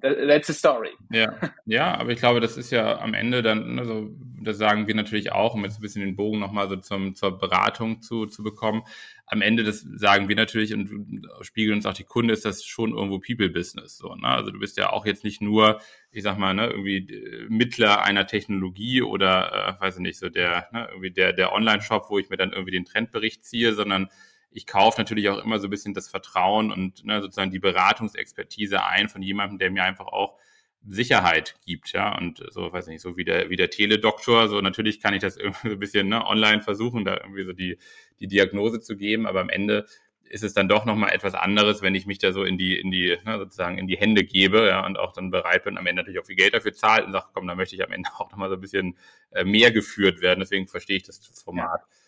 [0.00, 0.90] that's a story.
[1.10, 1.34] Ja,
[1.64, 4.10] ja, aber ich glaube, das ist ja am Ende dann, also
[4.42, 7.38] das sagen wir natürlich auch, um jetzt ein bisschen den Bogen nochmal so zum, zur
[7.38, 8.82] Beratung zu, zu bekommen.
[9.26, 12.92] Am Ende, das sagen wir natürlich und spiegeln uns auch die Kunde, ist das schon
[12.94, 13.96] irgendwo People-Business.
[13.96, 14.28] So, ne?
[14.28, 15.80] Also du bist ja auch jetzt nicht nur,
[16.10, 20.28] ich sag mal, ne, irgendwie äh, Mittler einer Technologie oder, äh, weiß ich nicht, so
[20.28, 24.08] der, ne, irgendwie der, der Online-Shop, wo ich mir dann irgendwie den Trendbericht ziehe, sondern
[24.50, 28.84] ich kaufe natürlich auch immer so ein bisschen das Vertrauen und ne, sozusagen die Beratungsexpertise
[28.84, 30.38] ein von jemandem, der mir einfach auch
[30.86, 35.00] Sicherheit gibt, ja, und so, weiß nicht, so wie der, wie der Teledoktor, so natürlich
[35.00, 37.78] kann ich das irgendwie so ein bisschen ne, online versuchen, da irgendwie so die,
[38.20, 39.86] die Diagnose zu geben, aber am Ende
[40.30, 42.90] ist es dann doch nochmal etwas anderes, wenn ich mich da so in die, in
[42.90, 46.02] die, ne, sozusagen in die Hände gebe, ja, und auch dann bereit bin, am Ende
[46.02, 48.30] natürlich auch viel Geld dafür zahlt und sage, komm, da möchte ich am Ende auch
[48.30, 48.96] nochmal so ein bisschen
[49.30, 51.80] äh, mehr geführt werden, deswegen verstehe ich das Format.
[51.80, 51.98] Ja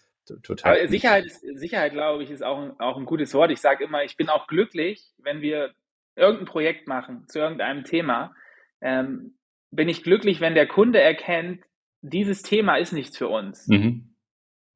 [0.42, 0.78] total.
[0.78, 3.50] Aber Sicherheit, ist, Sicherheit, glaube ich, ist auch ein, auch ein gutes Wort.
[3.50, 5.74] Ich sage immer, ich bin auch glücklich, wenn wir
[6.16, 8.34] irgendein Projekt machen zu irgendeinem Thema,
[8.80, 9.36] ähm,
[9.70, 11.64] bin ich glücklich, wenn der Kunde erkennt,
[12.02, 13.68] dieses Thema ist nichts für uns.
[13.68, 14.14] Mhm.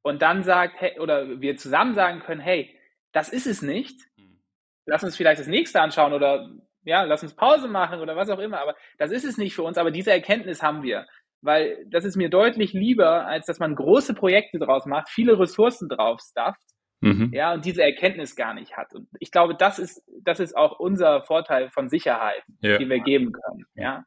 [0.02, 2.78] Und dann sagt, hey, oder wir zusammen sagen können, hey,
[3.12, 3.98] das ist es nicht.
[4.16, 4.40] Mhm.
[4.86, 6.50] Lass uns vielleicht das nächste anschauen oder
[6.84, 8.60] ja, lass uns Pause machen oder was auch immer.
[8.60, 9.78] Aber das ist es nicht für uns.
[9.78, 11.06] Aber diese Erkenntnis haben wir
[11.44, 15.88] weil das ist mir deutlich lieber, als dass man große Projekte draus macht, viele Ressourcen
[15.88, 16.62] drauf stafft,
[17.00, 17.30] mhm.
[17.32, 18.94] ja, und diese Erkenntnis gar nicht hat.
[18.94, 22.78] Und ich glaube, das ist, das ist auch unser Vorteil von Sicherheit, ja.
[22.78, 24.04] die wir geben können, ja.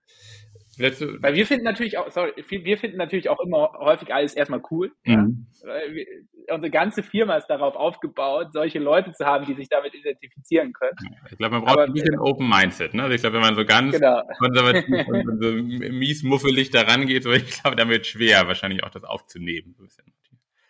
[0.77, 4.61] Letzte, Weil wir finden natürlich auch, sorry, wir finden natürlich auch immer häufig alles erstmal
[4.69, 4.91] cool.
[5.05, 5.47] Mhm.
[5.63, 5.73] Ja?
[5.91, 6.05] Wir,
[6.53, 10.95] unsere ganze Firma ist darauf aufgebaut, solche Leute zu haben, die sich damit identifizieren können.
[11.29, 12.93] Ich glaube, man braucht Aber, ein bisschen Open Mindset.
[12.93, 13.03] Ne?
[13.03, 14.21] Also ich glaube, wenn man so ganz genau.
[14.37, 19.03] konservativ und so miesmuffelig daran geht, so, ich glaube, dann wird schwer, wahrscheinlich auch das
[19.03, 19.75] aufzunehmen.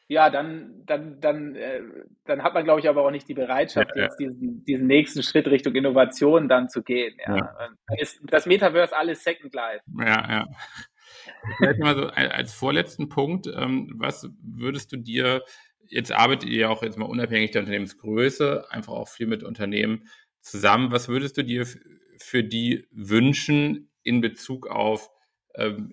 [0.09, 1.81] Ja, dann, dann, dann, äh,
[2.25, 5.21] dann hat man, glaube ich, aber auch nicht die Bereitschaft, ja, jetzt Diesen, diesen nächsten
[5.21, 7.17] Schritt Richtung Innovation dann zu gehen.
[7.27, 7.35] Ja.
[7.35, 7.55] ja.
[7.87, 9.83] Dann ist das Metaverse alles Second Life.
[9.99, 10.47] Ja, ja.
[11.57, 15.43] Vielleicht mal so als vorletzten Punkt, ähm, was würdest du dir,
[15.87, 20.07] jetzt arbeitet ihr ja auch jetzt mal unabhängig der Unternehmensgröße, einfach auch viel mit Unternehmen
[20.41, 21.65] zusammen, was würdest du dir
[22.17, 25.09] für die wünschen in Bezug auf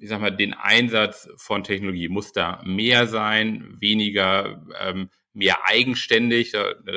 [0.00, 2.09] ich sag mal, den Einsatz von Technologie?
[2.09, 6.53] Muss da mehr sein, weniger, ähm, mehr eigenständig,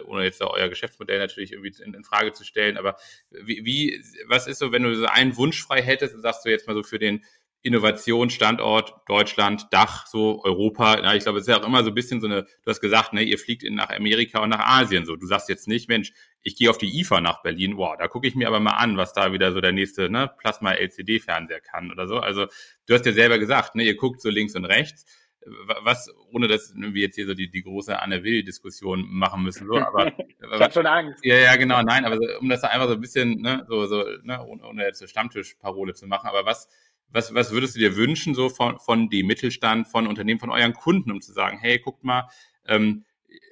[0.06, 2.97] ohne jetzt euer Geschäftsmodell natürlich irgendwie in, in Frage zu stellen, aber
[3.32, 6.67] wie, wie, was ist so, wenn du so einen Wunsch frei hättest, sagst du jetzt
[6.67, 7.23] mal so für den
[7.63, 11.02] Innovationsstandort Deutschland, Dach, so Europa.
[11.02, 12.82] Ja, ich glaube, es ist ja auch immer so ein bisschen so eine, du hast
[12.82, 15.06] gesagt, ne, ihr fliegt in, nach Amerika und nach Asien.
[15.06, 18.08] So, du sagst jetzt nicht, Mensch, ich gehe auf die IFA nach Berlin, wow, da
[18.08, 21.91] gucke ich mir aber mal an, was da wieder so der nächste ne, Plasma-LCD-Fernseher kann
[21.91, 22.20] oder so.
[22.20, 22.46] Also
[22.86, 25.06] du hast ja selber gesagt, ne, ihr guckt so links und rechts
[25.84, 29.78] was, ohne dass wir jetzt hier so die, die große Anne Will-Diskussion machen müssen, so,
[29.78, 30.08] aber.
[30.17, 31.24] ich hab schon Angst.
[31.24, 33.86] Ja, ja, genau, nein, aber so, um das da einfach so ein bisschen, ne, so,
[33.86, 36.67] so, ne, ohne, ohne jetzt so Stammtischparole zu machen, aber was,
[37.10, 40.74] was, was würdest du dir wünschen, so von, von dem Mittelstand, von Unternehmen, von euren
[40.74, 42.28] Kunden, um zu sagen, hey, guckt mal,
[42.67, 43.06] ähm,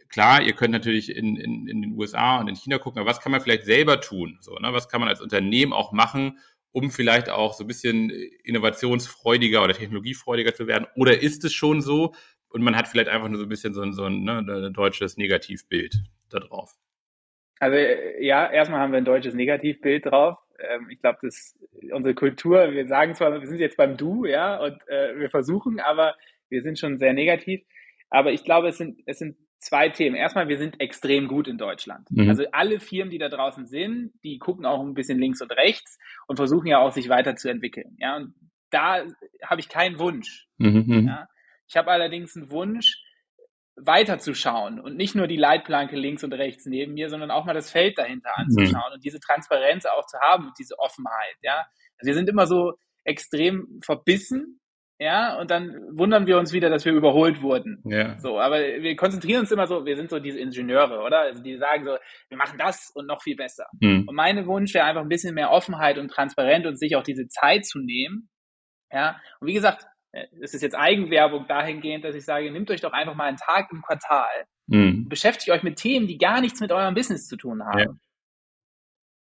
[0.09, 3.21] klar, ihr könnt natürlich in, in, in den USA und in China gucken, aber was
[3.21, 4.37] kann man vielleicht selber tun?
[4.41, 4.73] So, ne?
[4.73, 6.39] Was kann man als Unternehmen auch machen,
[6.71, 8.09] um vielleicht auch so ein bisschen
[8.43, 10.87] innovationsfreudiger oder technologiefreudiger zu werden?
[10.95, 12.13] Oder ist es schon so
[12.49, 14.73] und man hat vielleicht einfach nur so ein bisschen so ein, so ein, ne, ein
[14.73, 16.75] deutsches Negativbild da drauf?
[17.59, 17.77] Also
[18.19, 20.37] ja, erstmal haben wir ein deutsches Negativbild drauf.
[20.59, 21.57] Ähm, ich glaube, das
[21.91, 25.79] unsere Kultur, wir sagen zwar, wir sind jetzt beim Du, ja, und äh, wir versuchen,
[25.79, 26.15] aber
[26.49, 27.61] wir sind schon sehr negativ.
[28.09, 30.15] Aber ich glaube, es sind, es sind zwei Themen.
[30.15, 32.09] Erstmal, wir sind extrem gut in Deutschland.
[32.11, 32.29] Mhm.
[32.29, 35.97] Also alle Firmen, die da draußen sind, die gucken auch ein bisschen links und rechts
[36.27, 37.97] und versuchen ja auch, sich weiterzuentwickeln.
[37.99, 38.33] Ja, und
[38.69, 39.03] da
[39.43, 40.47] habe ich keinen Wunsch.
[40.57, 40.83] Mhm.
[40.87, 41.07] mhm.
[41.07, 41.27] Ja.
[41.67, 43.01] Ich habe allerdings einen Wunsch,
[43.75, 47.69] weiterzuschauen und nicht nur die Leitplanke links und rechts neben mir, sondern auch mal das
[47.69, 48.43] Feld dahinter mhm.
[48.43, 48.95] anzuschauen mhm.
[48.95, 51.35] und diese Transparenz auch zu haben und diese Offenheit.
[51.41, 51.65] Ja,
[51.97, 54.59] also wir sind immer so extrem verbissen
[54.97, 57.81] ja, und dann wundern wir uns wieder, dass wir überholt wurden.
[57.83, 58.17] Ja.
[58.17, 61.19] So, aber wir konzentrieren uns immer so, wir sind so diese Ingenieure, oder?
[61.19, 61.97] Also die sagen so,
[62.29, 63.65] wir machen das und noch viel besser.
[63.81, 64.05] Mhm.
[64.07, 67.27] Und mein Wunsch wäre einfach ein bisschen mehr Offenheit und Transparenz und sich auch diese
[67.27, 68.29] Zeit zu nehmen.
[68.89, 69.85] Ja, und wie gesagt,
[70.41, 73.71] es ist jetzt Eigenwerbung dahingehend, dass ich sage, nehmt euch doch einfach mal einen Tag
[73.71, 75.09] im Quartal, mhm.
[75.09, 77.79] beschäftigt euch mit Themen, die gar nichts mit eurem Business zu tun haben.
[77.79, 77.95] Ja.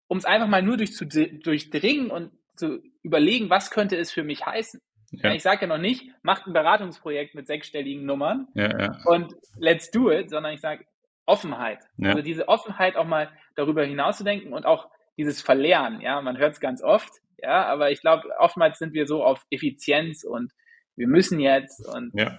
[0.08, 4.24] Um es einfach mal nur durch zu durchdringen und zu überlegen, was könnte es für
[4.24, 4.80] mich heißen.
[5.12, 5.34] Ja.
[5.34, 8.98] Ich sage ja noch nicht, macht ein Beratungsprojekt mit sechsstelligen Nummern ja, ja.
[9.06, 10.86] und let's do it, sondern ich sage
[11.26, 11.80] Offenheit.
[12.02, 16.02] Also diese Offenheit auch mal darüber hinauszudenken und auch dieses Verlernen.
[16.02, 17.12] Ja, man hört es ganz oft.
[17.41, 20.52] Ja, aber ich glaube, oftmals sind wir so auf Effizienz und
[20.95, 22.38] wir müssen jetzt und ja.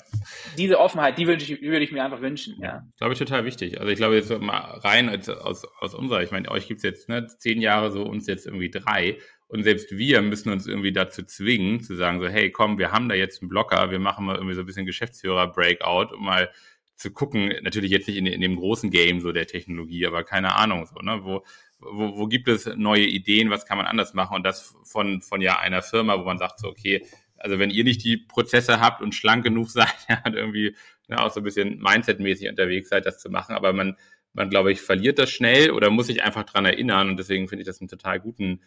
[0.56, 2.56] diese Offenheit, die würde ich, würde ich mir einfach wünschen.
[2.58, 2.82] Ja, ja.
[2.98, 3.78] glaube ich total wichtig.
[3.78, 7.08] Also ich glaube jetzt mal rein aus, aus unserer, ich meine, euch gibt es jetzt
[7.08, 9.18] ne, zehn Jahre, so uns jetzt irgendwie drei.
[9.48, 13.08] Und selbst wir müssen uns irgendwie dazu zwingen, zu sagen, so, hey, komm, wir haben
[13.08, 16.50] da jetzt einen Blocker, wir machen mal irgendwie so ein bisschen Geschäftsführer-Breakout, um mal
[16.96, 20.56] zu gucken, natürlich jetzt nicht in, in, dem großen Game so der Technologie, aber keine
[20.56, 21.44] Ahnung, so, ne, wo,
[21.78, 25.42] wo, wo gibt es neue Ideen, was kann man anders machen und das von, von
[25.42, 27.06] ja einer Firma, wo man sagt, so, okay,
[27.46, 30.74] also wenn ihr nicht die Prozesse habt und schlank genug seid, ja, und irgendwie
[31.06, 33.96] ne, auch so ein bisschen Mindset-mäßig unterwegs seid, das zu machen, aber man,
[34.32, 37.09] man glaube ich, verliert das schnell oder muss sich einfach dran erinnern.
[37.09, 38.62] Und deswegen finde ich das einen total guten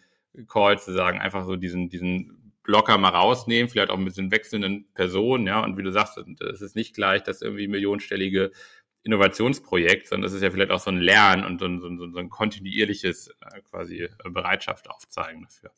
[0.48, 4.90] Call zu sagen, einfach so diesen, diesen Blocker mal rausnehmen, vielleicht auch mit den wechselnden
[4.94, 8.50] Personen, ja, und wie du sagst, es ist nicht gleich das irgendwie millionenstellige
[9.02, 12.12] Innovationsprojekt, sondern es ist ja vielleicht auch so ein Lernen und so ein, so ein,
[12.12, 15.70] so ein kontinuierliches äh, quasi äh, Bereitschaft aufzeigen dafür.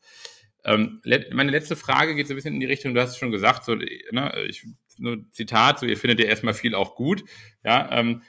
[0.64, 3.32] Ähm, meine letzte Frage geht so ein bisschen in die Richtung, du hast es schon
[3.32, 4.64] gesagt, so, ne, ich,
[4.98, 7.24] nur Zitat, so, ihr findet ja erstmal viel auch gut,
[7.64, 8.22] ja, ähm,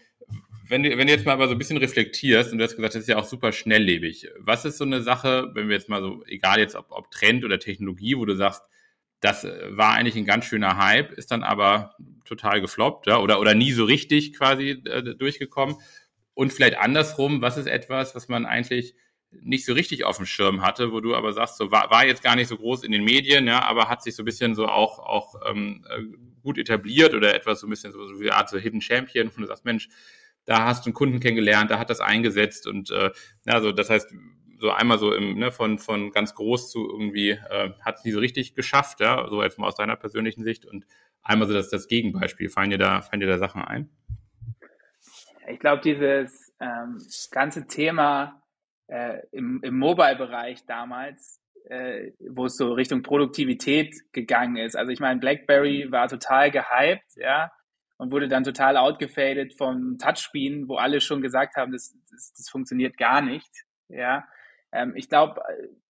[0.68, 2.96] wenn du, wenn du jetzt mal aber so ein bisschen reflektierst und du hast gesagt,
[2.96, 4.30] das ist ja auch super schnelllebig.
[4.40, 7.44] Was ist so eine Sache, wenn wir jetzt mal so, egal jetzt ob, ob Trend
[7.44, 8.64] oder Technologie, wo du sagst,
[9.20, 13.40] das äh, war eigentlich ein ganz schöner Hype, ist dann aber total gefloppt, ja, oder,
[13.40, 15.76] oder nie so richtig quasi äh, durchgekommen.
[16.34, 18.96] Und vielleicht andersrum, was ist etwas, was man eigentlich
[19.42, 22.24] nicht so richtig auf dem Schirm hatte, wo du aber sagst, so war, war jetzt
[22.24, 24.68] gar nicht so groß in den Medien, ja, aber hat sich so ein bisschen so
[24.68, 26.04] auch, auch ähm, äh,
[26.42, 29.32] gut etabliert oder etwas so ein bisschen so, so wie eine Art so Hidden Champion,
[29.34, 29.90] wo du sagst, Mensch,
[30.46, 33.12] da hast du einen Kunden kennengelernt, da hat das eingesetzt und äh,
[33.46, 34.14] ja, so das heißt,
[34.60, 38.12] so einmal so im, ne, von, von ganz groß zu irgendwie, äh, hat es nie
[38.12, 40.86] so richtig geschafft, ja, so jetzt mal aus deiner persönlichen Sicht und
[41.22, 42.50] einmal so das, das Gegenbeispiel.
[42.50, 43.90] Fallen dir da, fallen dir da Sachen ein?
[45.50, 46.98] Ich glaube, dieses ähm,
[47.32, 48.43] ganze Thema
[48.94, 54.76] äh, im, im Mobile-Bereich damals, äh, wo es so Richtung Produktivität gegangen ist.
[54.76, 57.52] Also ich meine, BlackBerry war total gehypt, ja,
[57.98, 62.50] und wurde dann total outgefadet vom Touchscreen, wo alle schon gesagt haben, das, das, das
[62.50, 63.50] funktioniert gar nicht.
[63.90, 64.26] Ja,
[64.72, 65.42] ähm, ich glaube,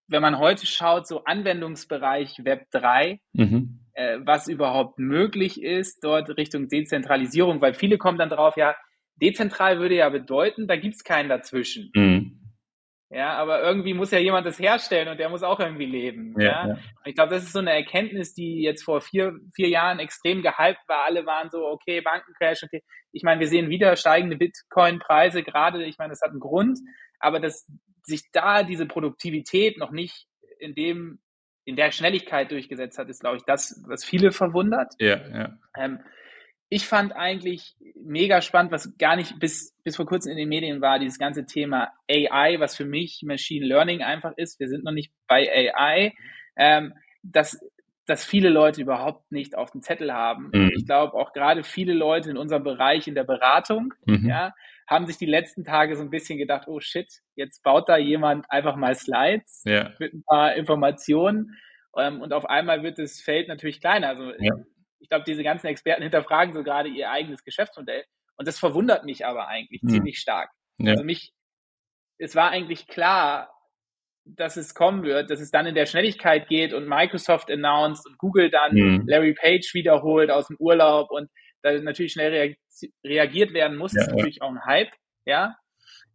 [0.08, 3.80] wenn man heute schaut, so Anwendungsbereich Web 3, mhm.
[3.94, 8.76] äh, was überhaupt möglich ist, dort Richtung Dezentralisierung, weil viele kommen dann drauf, ja,
[9.18, 11.92] dezentral würde ja bedeuten, da gibt's keinen dazwischen.
[11.94, 12.42] Mhm.
[13.13, 16.34] Ja, aber irgendwie muss ja jemand das herstellen und der muss auch irgendwie leben.
[16.39, 16.67] Ja, ja.
[16.69, 16.78] ja.
[17.06, 20.82] Ich glaube, das ist so eine Erkenntnis, die jetzt vor vier, vier Jahren extrem gehypt
[20.88, 21.06] war.
[21.06, 22.63] Alle waren so, okay, Bankencrash.
[22.63, 22.82] Okay.
[23.12, 25.84] Ich meine, wir sehen wieder steigende Bitcoin-Preise gerade.
[25.84, 26.80] Ich meine, das hat einen Grund.
[27.19, 27.67] Aber dass
[28.02, 30.28] sich da diese Produktivität noch nicht
[30.60, 31.19] in dem,
[31.65, 34.93] in der Schnelligkeit durchgesetzt hat, ist, glaube ich, das, was viele verwundert.
[34.99, 35.58] Ja, ja.
[35.78, 35.99] Ähm,
[36.69, 40.82] ich fand eigentlich mega spannend, was gar nicht bis, bis vor kurzem in den Medien
[40.82, 44.60] war, dieses ganze Thema AI, was für mich Machine Learning einfach ist.
[44.60, 46.13] Wir sind noch nicht bei AI.
[46.56, 47.60] Ähm, dass,
[48.06, 50.49] dass viele Leute überhaupt nicht auf dem Zettel haben.
[50.54, 50.71] Mhm.
[50.76, 54.28] Ich glaube auch gerade viele Leute in unserem Bereich in der Beratung, mhm.
[54.28, 54.54] ja,
[54.88, 58.45] haben sich die letzten Tage so ein bisschen gedacht, oh shit, jetzt baut da jemand
[58.52, 59.91] einfach mal Slides ja.
[59.99, 61.58] mit ein paar Informationen
[61.97, 64.10] Ähm, und auf einmal wird das Feld natürlich kleiner.
[64.10, 64.54] Also ja.
[65.04, 68.06] Ich glaube, diese ganzen Experten hinterfragen so gerade ihr eigenes Geschäftsmodell.
[68.38, 69.89] Und das verwundert mich aber eigentlich hm.
[69.89, 70.50] ziemlich stark.
[70.78, 70.92] Ja.
[70.92, 71.34] Also mich,
[72.18, 73.54] es war eigentlich klar,
[74.26, 78.18] dass es kommen wird, dass es dann in der Schnelligkeit geht und Microsoft announced und
[78.18, 79.04] Google dann mhm.
[79.06, 81.30] Larry Page wiederholt aus dem Urlaub und
[81.62, 82.56] da natürlich schnell
[83.04, 84.44] reagiert werden muss, ja, ist natürlich ja.
[84.44, 84.92] auch ein Hype,
[85.26, 85.58] ja.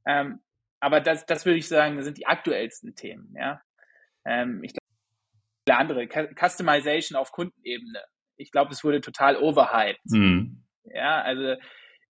[0.06, 0.40] Ähm,
[0.80, 3.60] aber das, das würde ich sagen, das sind die aktuellsten Themen, ja.
[4.24, 8.02] Ähm, ich glaube, andere, Customization auf Kundenebene.
[8.38, 10.00] Ich glaube, es wurde total overhyped.
[10.06, 10.64] Mhm.
[10.84, 11.56] Ja, also,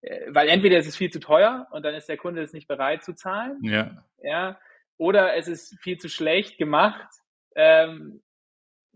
[0.03, 2.69] äh, weil entweder ist es viel zu teuer und dann ist der Kunde es nicht
[2.69, 3.59] bereit zu zahlen.
[3.62, 4.05] Ja.
[4.23, 4.59] Ja
[4.99, 7.09] oder es ist viel zu schlecht gemacht.
[7.55, 8.23] Ähm,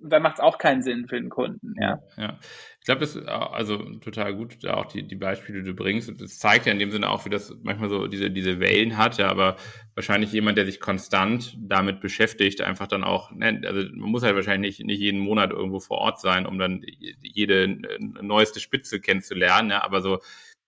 [0.04, 1.74] dann macht es auch keinen Sinn für den Kunden.
[1.80, 2.38] Ja, ja.
[2.80, 6.08] ich glaube, das ist also total gut, auch die, die Beispiele, die du bringst.
[6.08, 8.98] Und das zeigt ja in dem Sinne auch, wie das manchmal so diese, diese Wellen
[8.98, 9.56] hat, ja, aber
[9.94, 14.34] wahrscheinlich jemand, der sich konstant damit beschäftigt, einfach dann auch, ne, also man muss halt
[14.34, 16.84] wahrscheinlich nicht, nicht jeden Monat irgendwo vor Ort sein, um dann
[17.20, 17.78] jede
[18.20, 20.18] neueste Spitze kennenzulernen, ja, aber so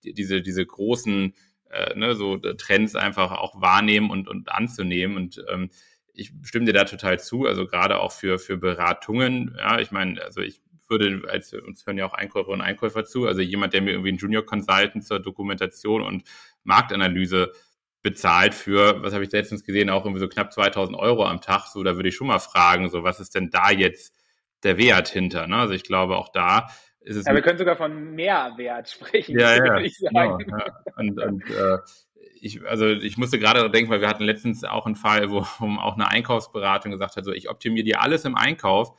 [0.02, 1.34] diese, diese großen
[1.74, 5.16] äh, ne, so Trends einfach auch wahrnehmen und, und anzunehmen.
[5.16, 5.70] Und ähm,
[6.14, 9.56] ich stimme dir da total zu, also gerade auch für, für Beratungen.
[9.58, 13.26] Ja, ich meine, also ich würde, als uns hören ja auch Einkäufer und Einkäufer zu,
[13.26, 16.24] also jemand, der mir irgendwie einen Junior Consultant zur Dokumentation und
[16.62, 17.52] Marktanalyse
[18.02, 21.66] bezahlt für, was habe ich letztens gesehen, auch irgendwie so knapp 2000 Euro am Tag,
[21.66, 24.14] so, da würde ich schon mal fragen, so, was ist denn da jetzt
[24.62, 25.46] der Wert hinter?
[25.46, 25.56] Ne?
[25.56, 26.68] Also ich glaube, auch da
[27.00, 30.38] ist es ja, wir können sogar von Mehrwert sprechen, ja, ja, ich sagen.
[30.38, 30.82] Genau, ja.
[30.96, 31.78] Und, und äh,
[32.44, 35.94] ich, also ich musste gerade denken, weil wir hatten letztens auch einen Fall, wo auch
[35.94, 38.92] eine Einkaufsberatung gesagt hat, so ich optimiere dir alles im Einkauf,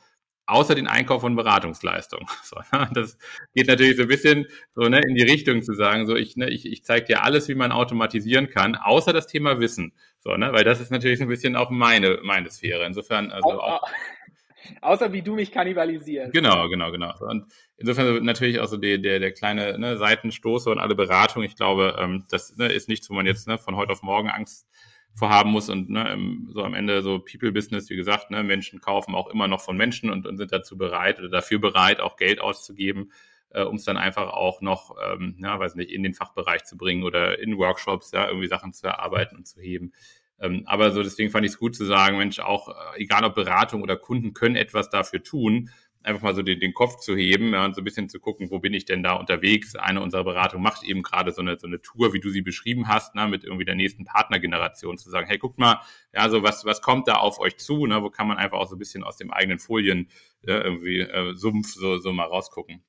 [0.46, 2.26] außer den Einkauf von Beratungsleistungen.
[2.42, 2.88] So, ne?
[2.92, 3.18] Das
[3.54, 6.50] geht natürlich so ein bisschen so ne, in die Richtung zu sagen, so ich, ne,
[6.50, 9.92] ich, ich zeige dir alles, wie man automatisieren kann, außer das Thema Wissen.
[10.20, 10.52] So, ne?
[10.52, 12.84] Weil das ist natürlich so ein bisschen auch meine, meine Sphäre.
[12.84, 13.88] Insofern, also auch
[14.80, 16.32] Außer wie du mich kannibalisierst.
[16.32, 17.12] Genau, genau, genau.
[17.20, 21.42] Und insofern natürlich auch so der, der, der kleine ne, Seitenstoße und alle Beratung.
[21.42, 24.30] Ich glaube, ähm, das ne, ist nichts, wo man jetzt ne, von heute auf morgen
[24.30, 24.66] Angst
[25.14, 26.18] vorhaben muss und ne,
[26.50, 30.10] so am Ende so People-Business, wie gesagt, ne, Menschen kaufen auch immer noch von Menschen
[30.10, 33.12] und, und sind dazu bereit oder dafür bereit, auch Geld auszugeben,
[33.50, 36.76] äh, um es dann einfach auch noch, ähm, ja, weiß nicht, in den Fachbereich zu
[36.76, 39.92] bringen oder in Workshops, ja, irgendwie Sachen zu erarbeiten und zu heben.
[40.38, 43.34] Ähm, aber so deswegen fand ich es gut zu sagen, Mensch, auch äh, egal ob
[43.34, 45.70] Beratung oder Kunden können etwas dafür tun,
[46.06, 48.50] einfach mal so den, den Kopf zu heben ja, und so ein bisschen zu gucken,
[48.50, 49.74] wo bin ich denn da unterwegs.
[49.74, 52.88] Eine unserer Beratungen macht eben gerade so eine, so eine Tour, wie du sie beschrieben
[52.88, 55.80] hast, ne, mit irgendwie der nächsten Partnergeneration zu sagen, hey, guckt mal,
[56.14, 58.68] ja, so was, was kommt da auf euch zu, ne, wo kann man einfach auch
[58.68, 60.08] so ein bisschen aus dem eigenen Folien
[60.42, 62.84] ja, irgendwie äh, Sumpf so, so mal rausgucken.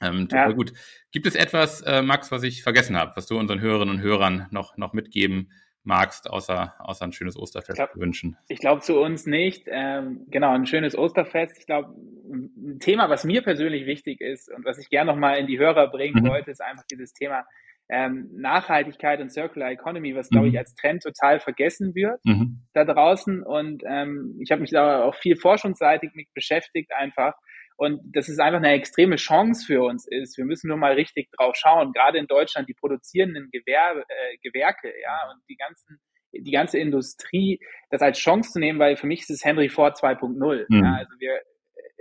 [0.00, 0.50] Ähm, ja.
[0.50, 0.72] gut.
[1.12, 4.46] Gibt es etwas, äh, Max, was ich vergessen habe, was du unseren Hörerinnen und Hörern
[4.50, 5.50] noch, noch mitgeben
[5.84, 8.36] magst, außer, außer ein schönes Osterfest glaub, wünschen?
[8.48, 9.66] Ich glaube zu uns nicht.
[9.70, 11.58] Ähm, genau, ein schönes Osterfest.
[11.58, 11.94] Ich glaube,
[12.28, 15.88] ein Thema, was mir persönlich wichtig ist und was ich gerne nochmal in die Hörer
[15.88, 16.28] bringen mhm.
[16.28, 17.44] wollte, ist einfach dieses Thema
[17.90, 20.58] ähm, Nachhaltigkeit und Circular Economy, was, glaube ich, mhm.
[20.58, 22.62] als Trend total vergessen wird mhm.
[22.72, 23.42] da draußen.
[23.42, 27.34] Und ähm, ich habe mich da auch viel forschungsseitig mit beschäftigt einfach.
[27.76, 30.38] Und das ist einfach eine extreme Chance für uns ist.
[30.38, 31.92] Wir müssen nur mal richtig drauf schauen.
[31.92, 35.98] Gerade in Deutschland, die produzierenden Gewerbe, äh, Gewerke, ja, und die ganzen,
[36.32, 37.58] die ganze Industrie,
[37.90, 40.66] das als Chance zu nehmen, weil für mich ist es Henry Ford 2.0.
[40.68, 40.84] Mhm.
[40.84, 41.40] Ja, also wir,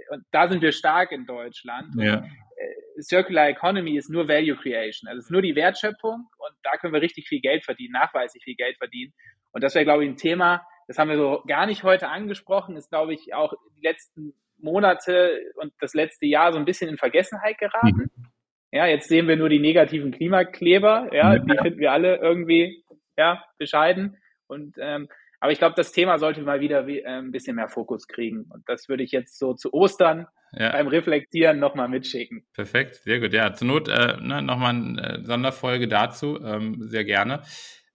[0.10, 1.96] und da sind wir stark in Deutschland.
[1.98, 2.18] Ja.
[2.18, 5.08] Und, äh, Circular Economy ist nur Value Creation.
[5.08, 8.44] Also es ist nur die Wertschöpfung und da können wir richtig viel Geld verdienen, nachweislich
[8.44, 9.14] viel Geld verdienen.
[9.52, 12.76] Und das wäre, glaube ich, ein Thema, das haben wir so gar nicht heute angesprochen,
[12.76, 14.34] ist, glaube ich, auch die letzten
[14.64, 18.10] Monate und das letzte Jahr so ein bisschen in Vergessenheit geraten.
[18.16, 18.26] Mhm.
[18.72, 22.84] Ja, jetzt sehen wir nur die negativen Klimakleber, ja, die finden wir alle irgendwie,
[23.18, 24.18] ja, bescheiden.
[24.48, 25.08] Und ähm,
[25.44, 28.46] aber ich glaube, das Thema sollte mal wieder äh, ein bisschen mehr Fokus kriegen.
[28.50, 30.72] Und das würde ich jetzt so zu Ostern ja.
[30.72, 32.46] beim Reflektieren nochmal mitschicken.
[32.54, 33.34] Perfekt, sehr gut.
[33.34, 37.42] Ja, zur Not äh, ne, nochmal eine äh, Sonderfolge dazu, ähm, sehr gerne.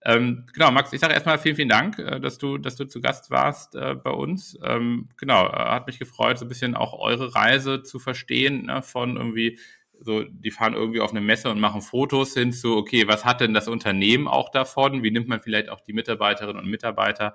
[0.04, 3.00] Ähm, genau, Max, ich sage erstmal vielen, vielen Dank, äh, dass du, dass du zu
[3.00, 4.58] Gast warst äh, bei uns.
[4.62, 8.82] Ähm, genau, äh, hat mich gefreut, so ein bisschen auch eure Reise zu verstehen, ne,
[8.82, 9.58] von irgendwie
[10.00, 13.40] so, die fahren irgendwie auf eine Messe und machen Fotos hin zu, okay, was hat
[13.40, 15.02] denn das Unternehmen auch davon?
[15.02, 17.34] Wie nimmt man vielleicht auch die Mitarbeiterinnen und Mitarbeiter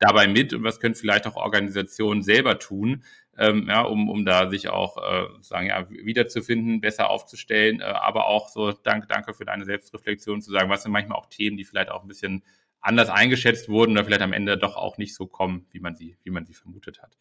[0.00, 3.04] dabei mit und was können vielleicht auch Organisationen selber tun,
[3.40, 8.26] ähm, ja, um, um da sich auch äh, sagen, ja, wiederzufinden, besser aufzustellen, äh, aber
[8.26, 11.64] auch so, danke, danke für deine Selbstreflexion zu sagen, was sind manchmal auch Themen, die
[11.64, 12.42] vielleicht auch ein bisschen
[12.82, 16.16] anders eingeschätzt wurden oder vielleicht am Ende doch auch nicht so kommen, wie man sie,
[16.22, 17.16] wie man sie vermutet hat.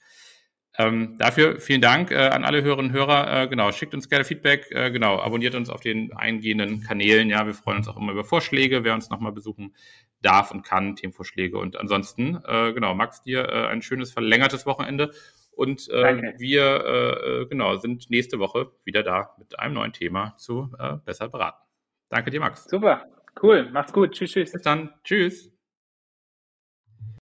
[0.78, 3.44] Ähm, dafür vielen Dank äh, an alle Hörerinnen und Hörer.
[3.44, 4.68] Äh, genau, schickt uns gerne Feedback.
[4.72, 7.30] Äh, genau, abonniert uns auf den eingehenden Kanälen.
[7.30, 9.76] Ja, wir freuen uns auch immer über Vorschläge, wer uns nochmal besuchen
[10.22, 11.58] darf und kann, Themenvorschläge.
[11.58, 15.12] Und ansonsten, äh, genau, Max, dir äh, ein schönes verlängertes Wochenende
[15.60, 20.72] Und äh, wir äh, genau sind nächste Woche wieder da mit einem neuen Thema zu
[20.80, 21.62] äh, besser beraten.
[22.08, 22.64] Danke dir, Max.
[22.64, 23.06] Super,
[23.44, 23.70] cool.
[23.70, 24.14] Macht's gut.
[24.14, 24.54] Tschüss, tschüss.
[24.54, 24.94] Bis dann.
[25.04, 25.52] Tschüss.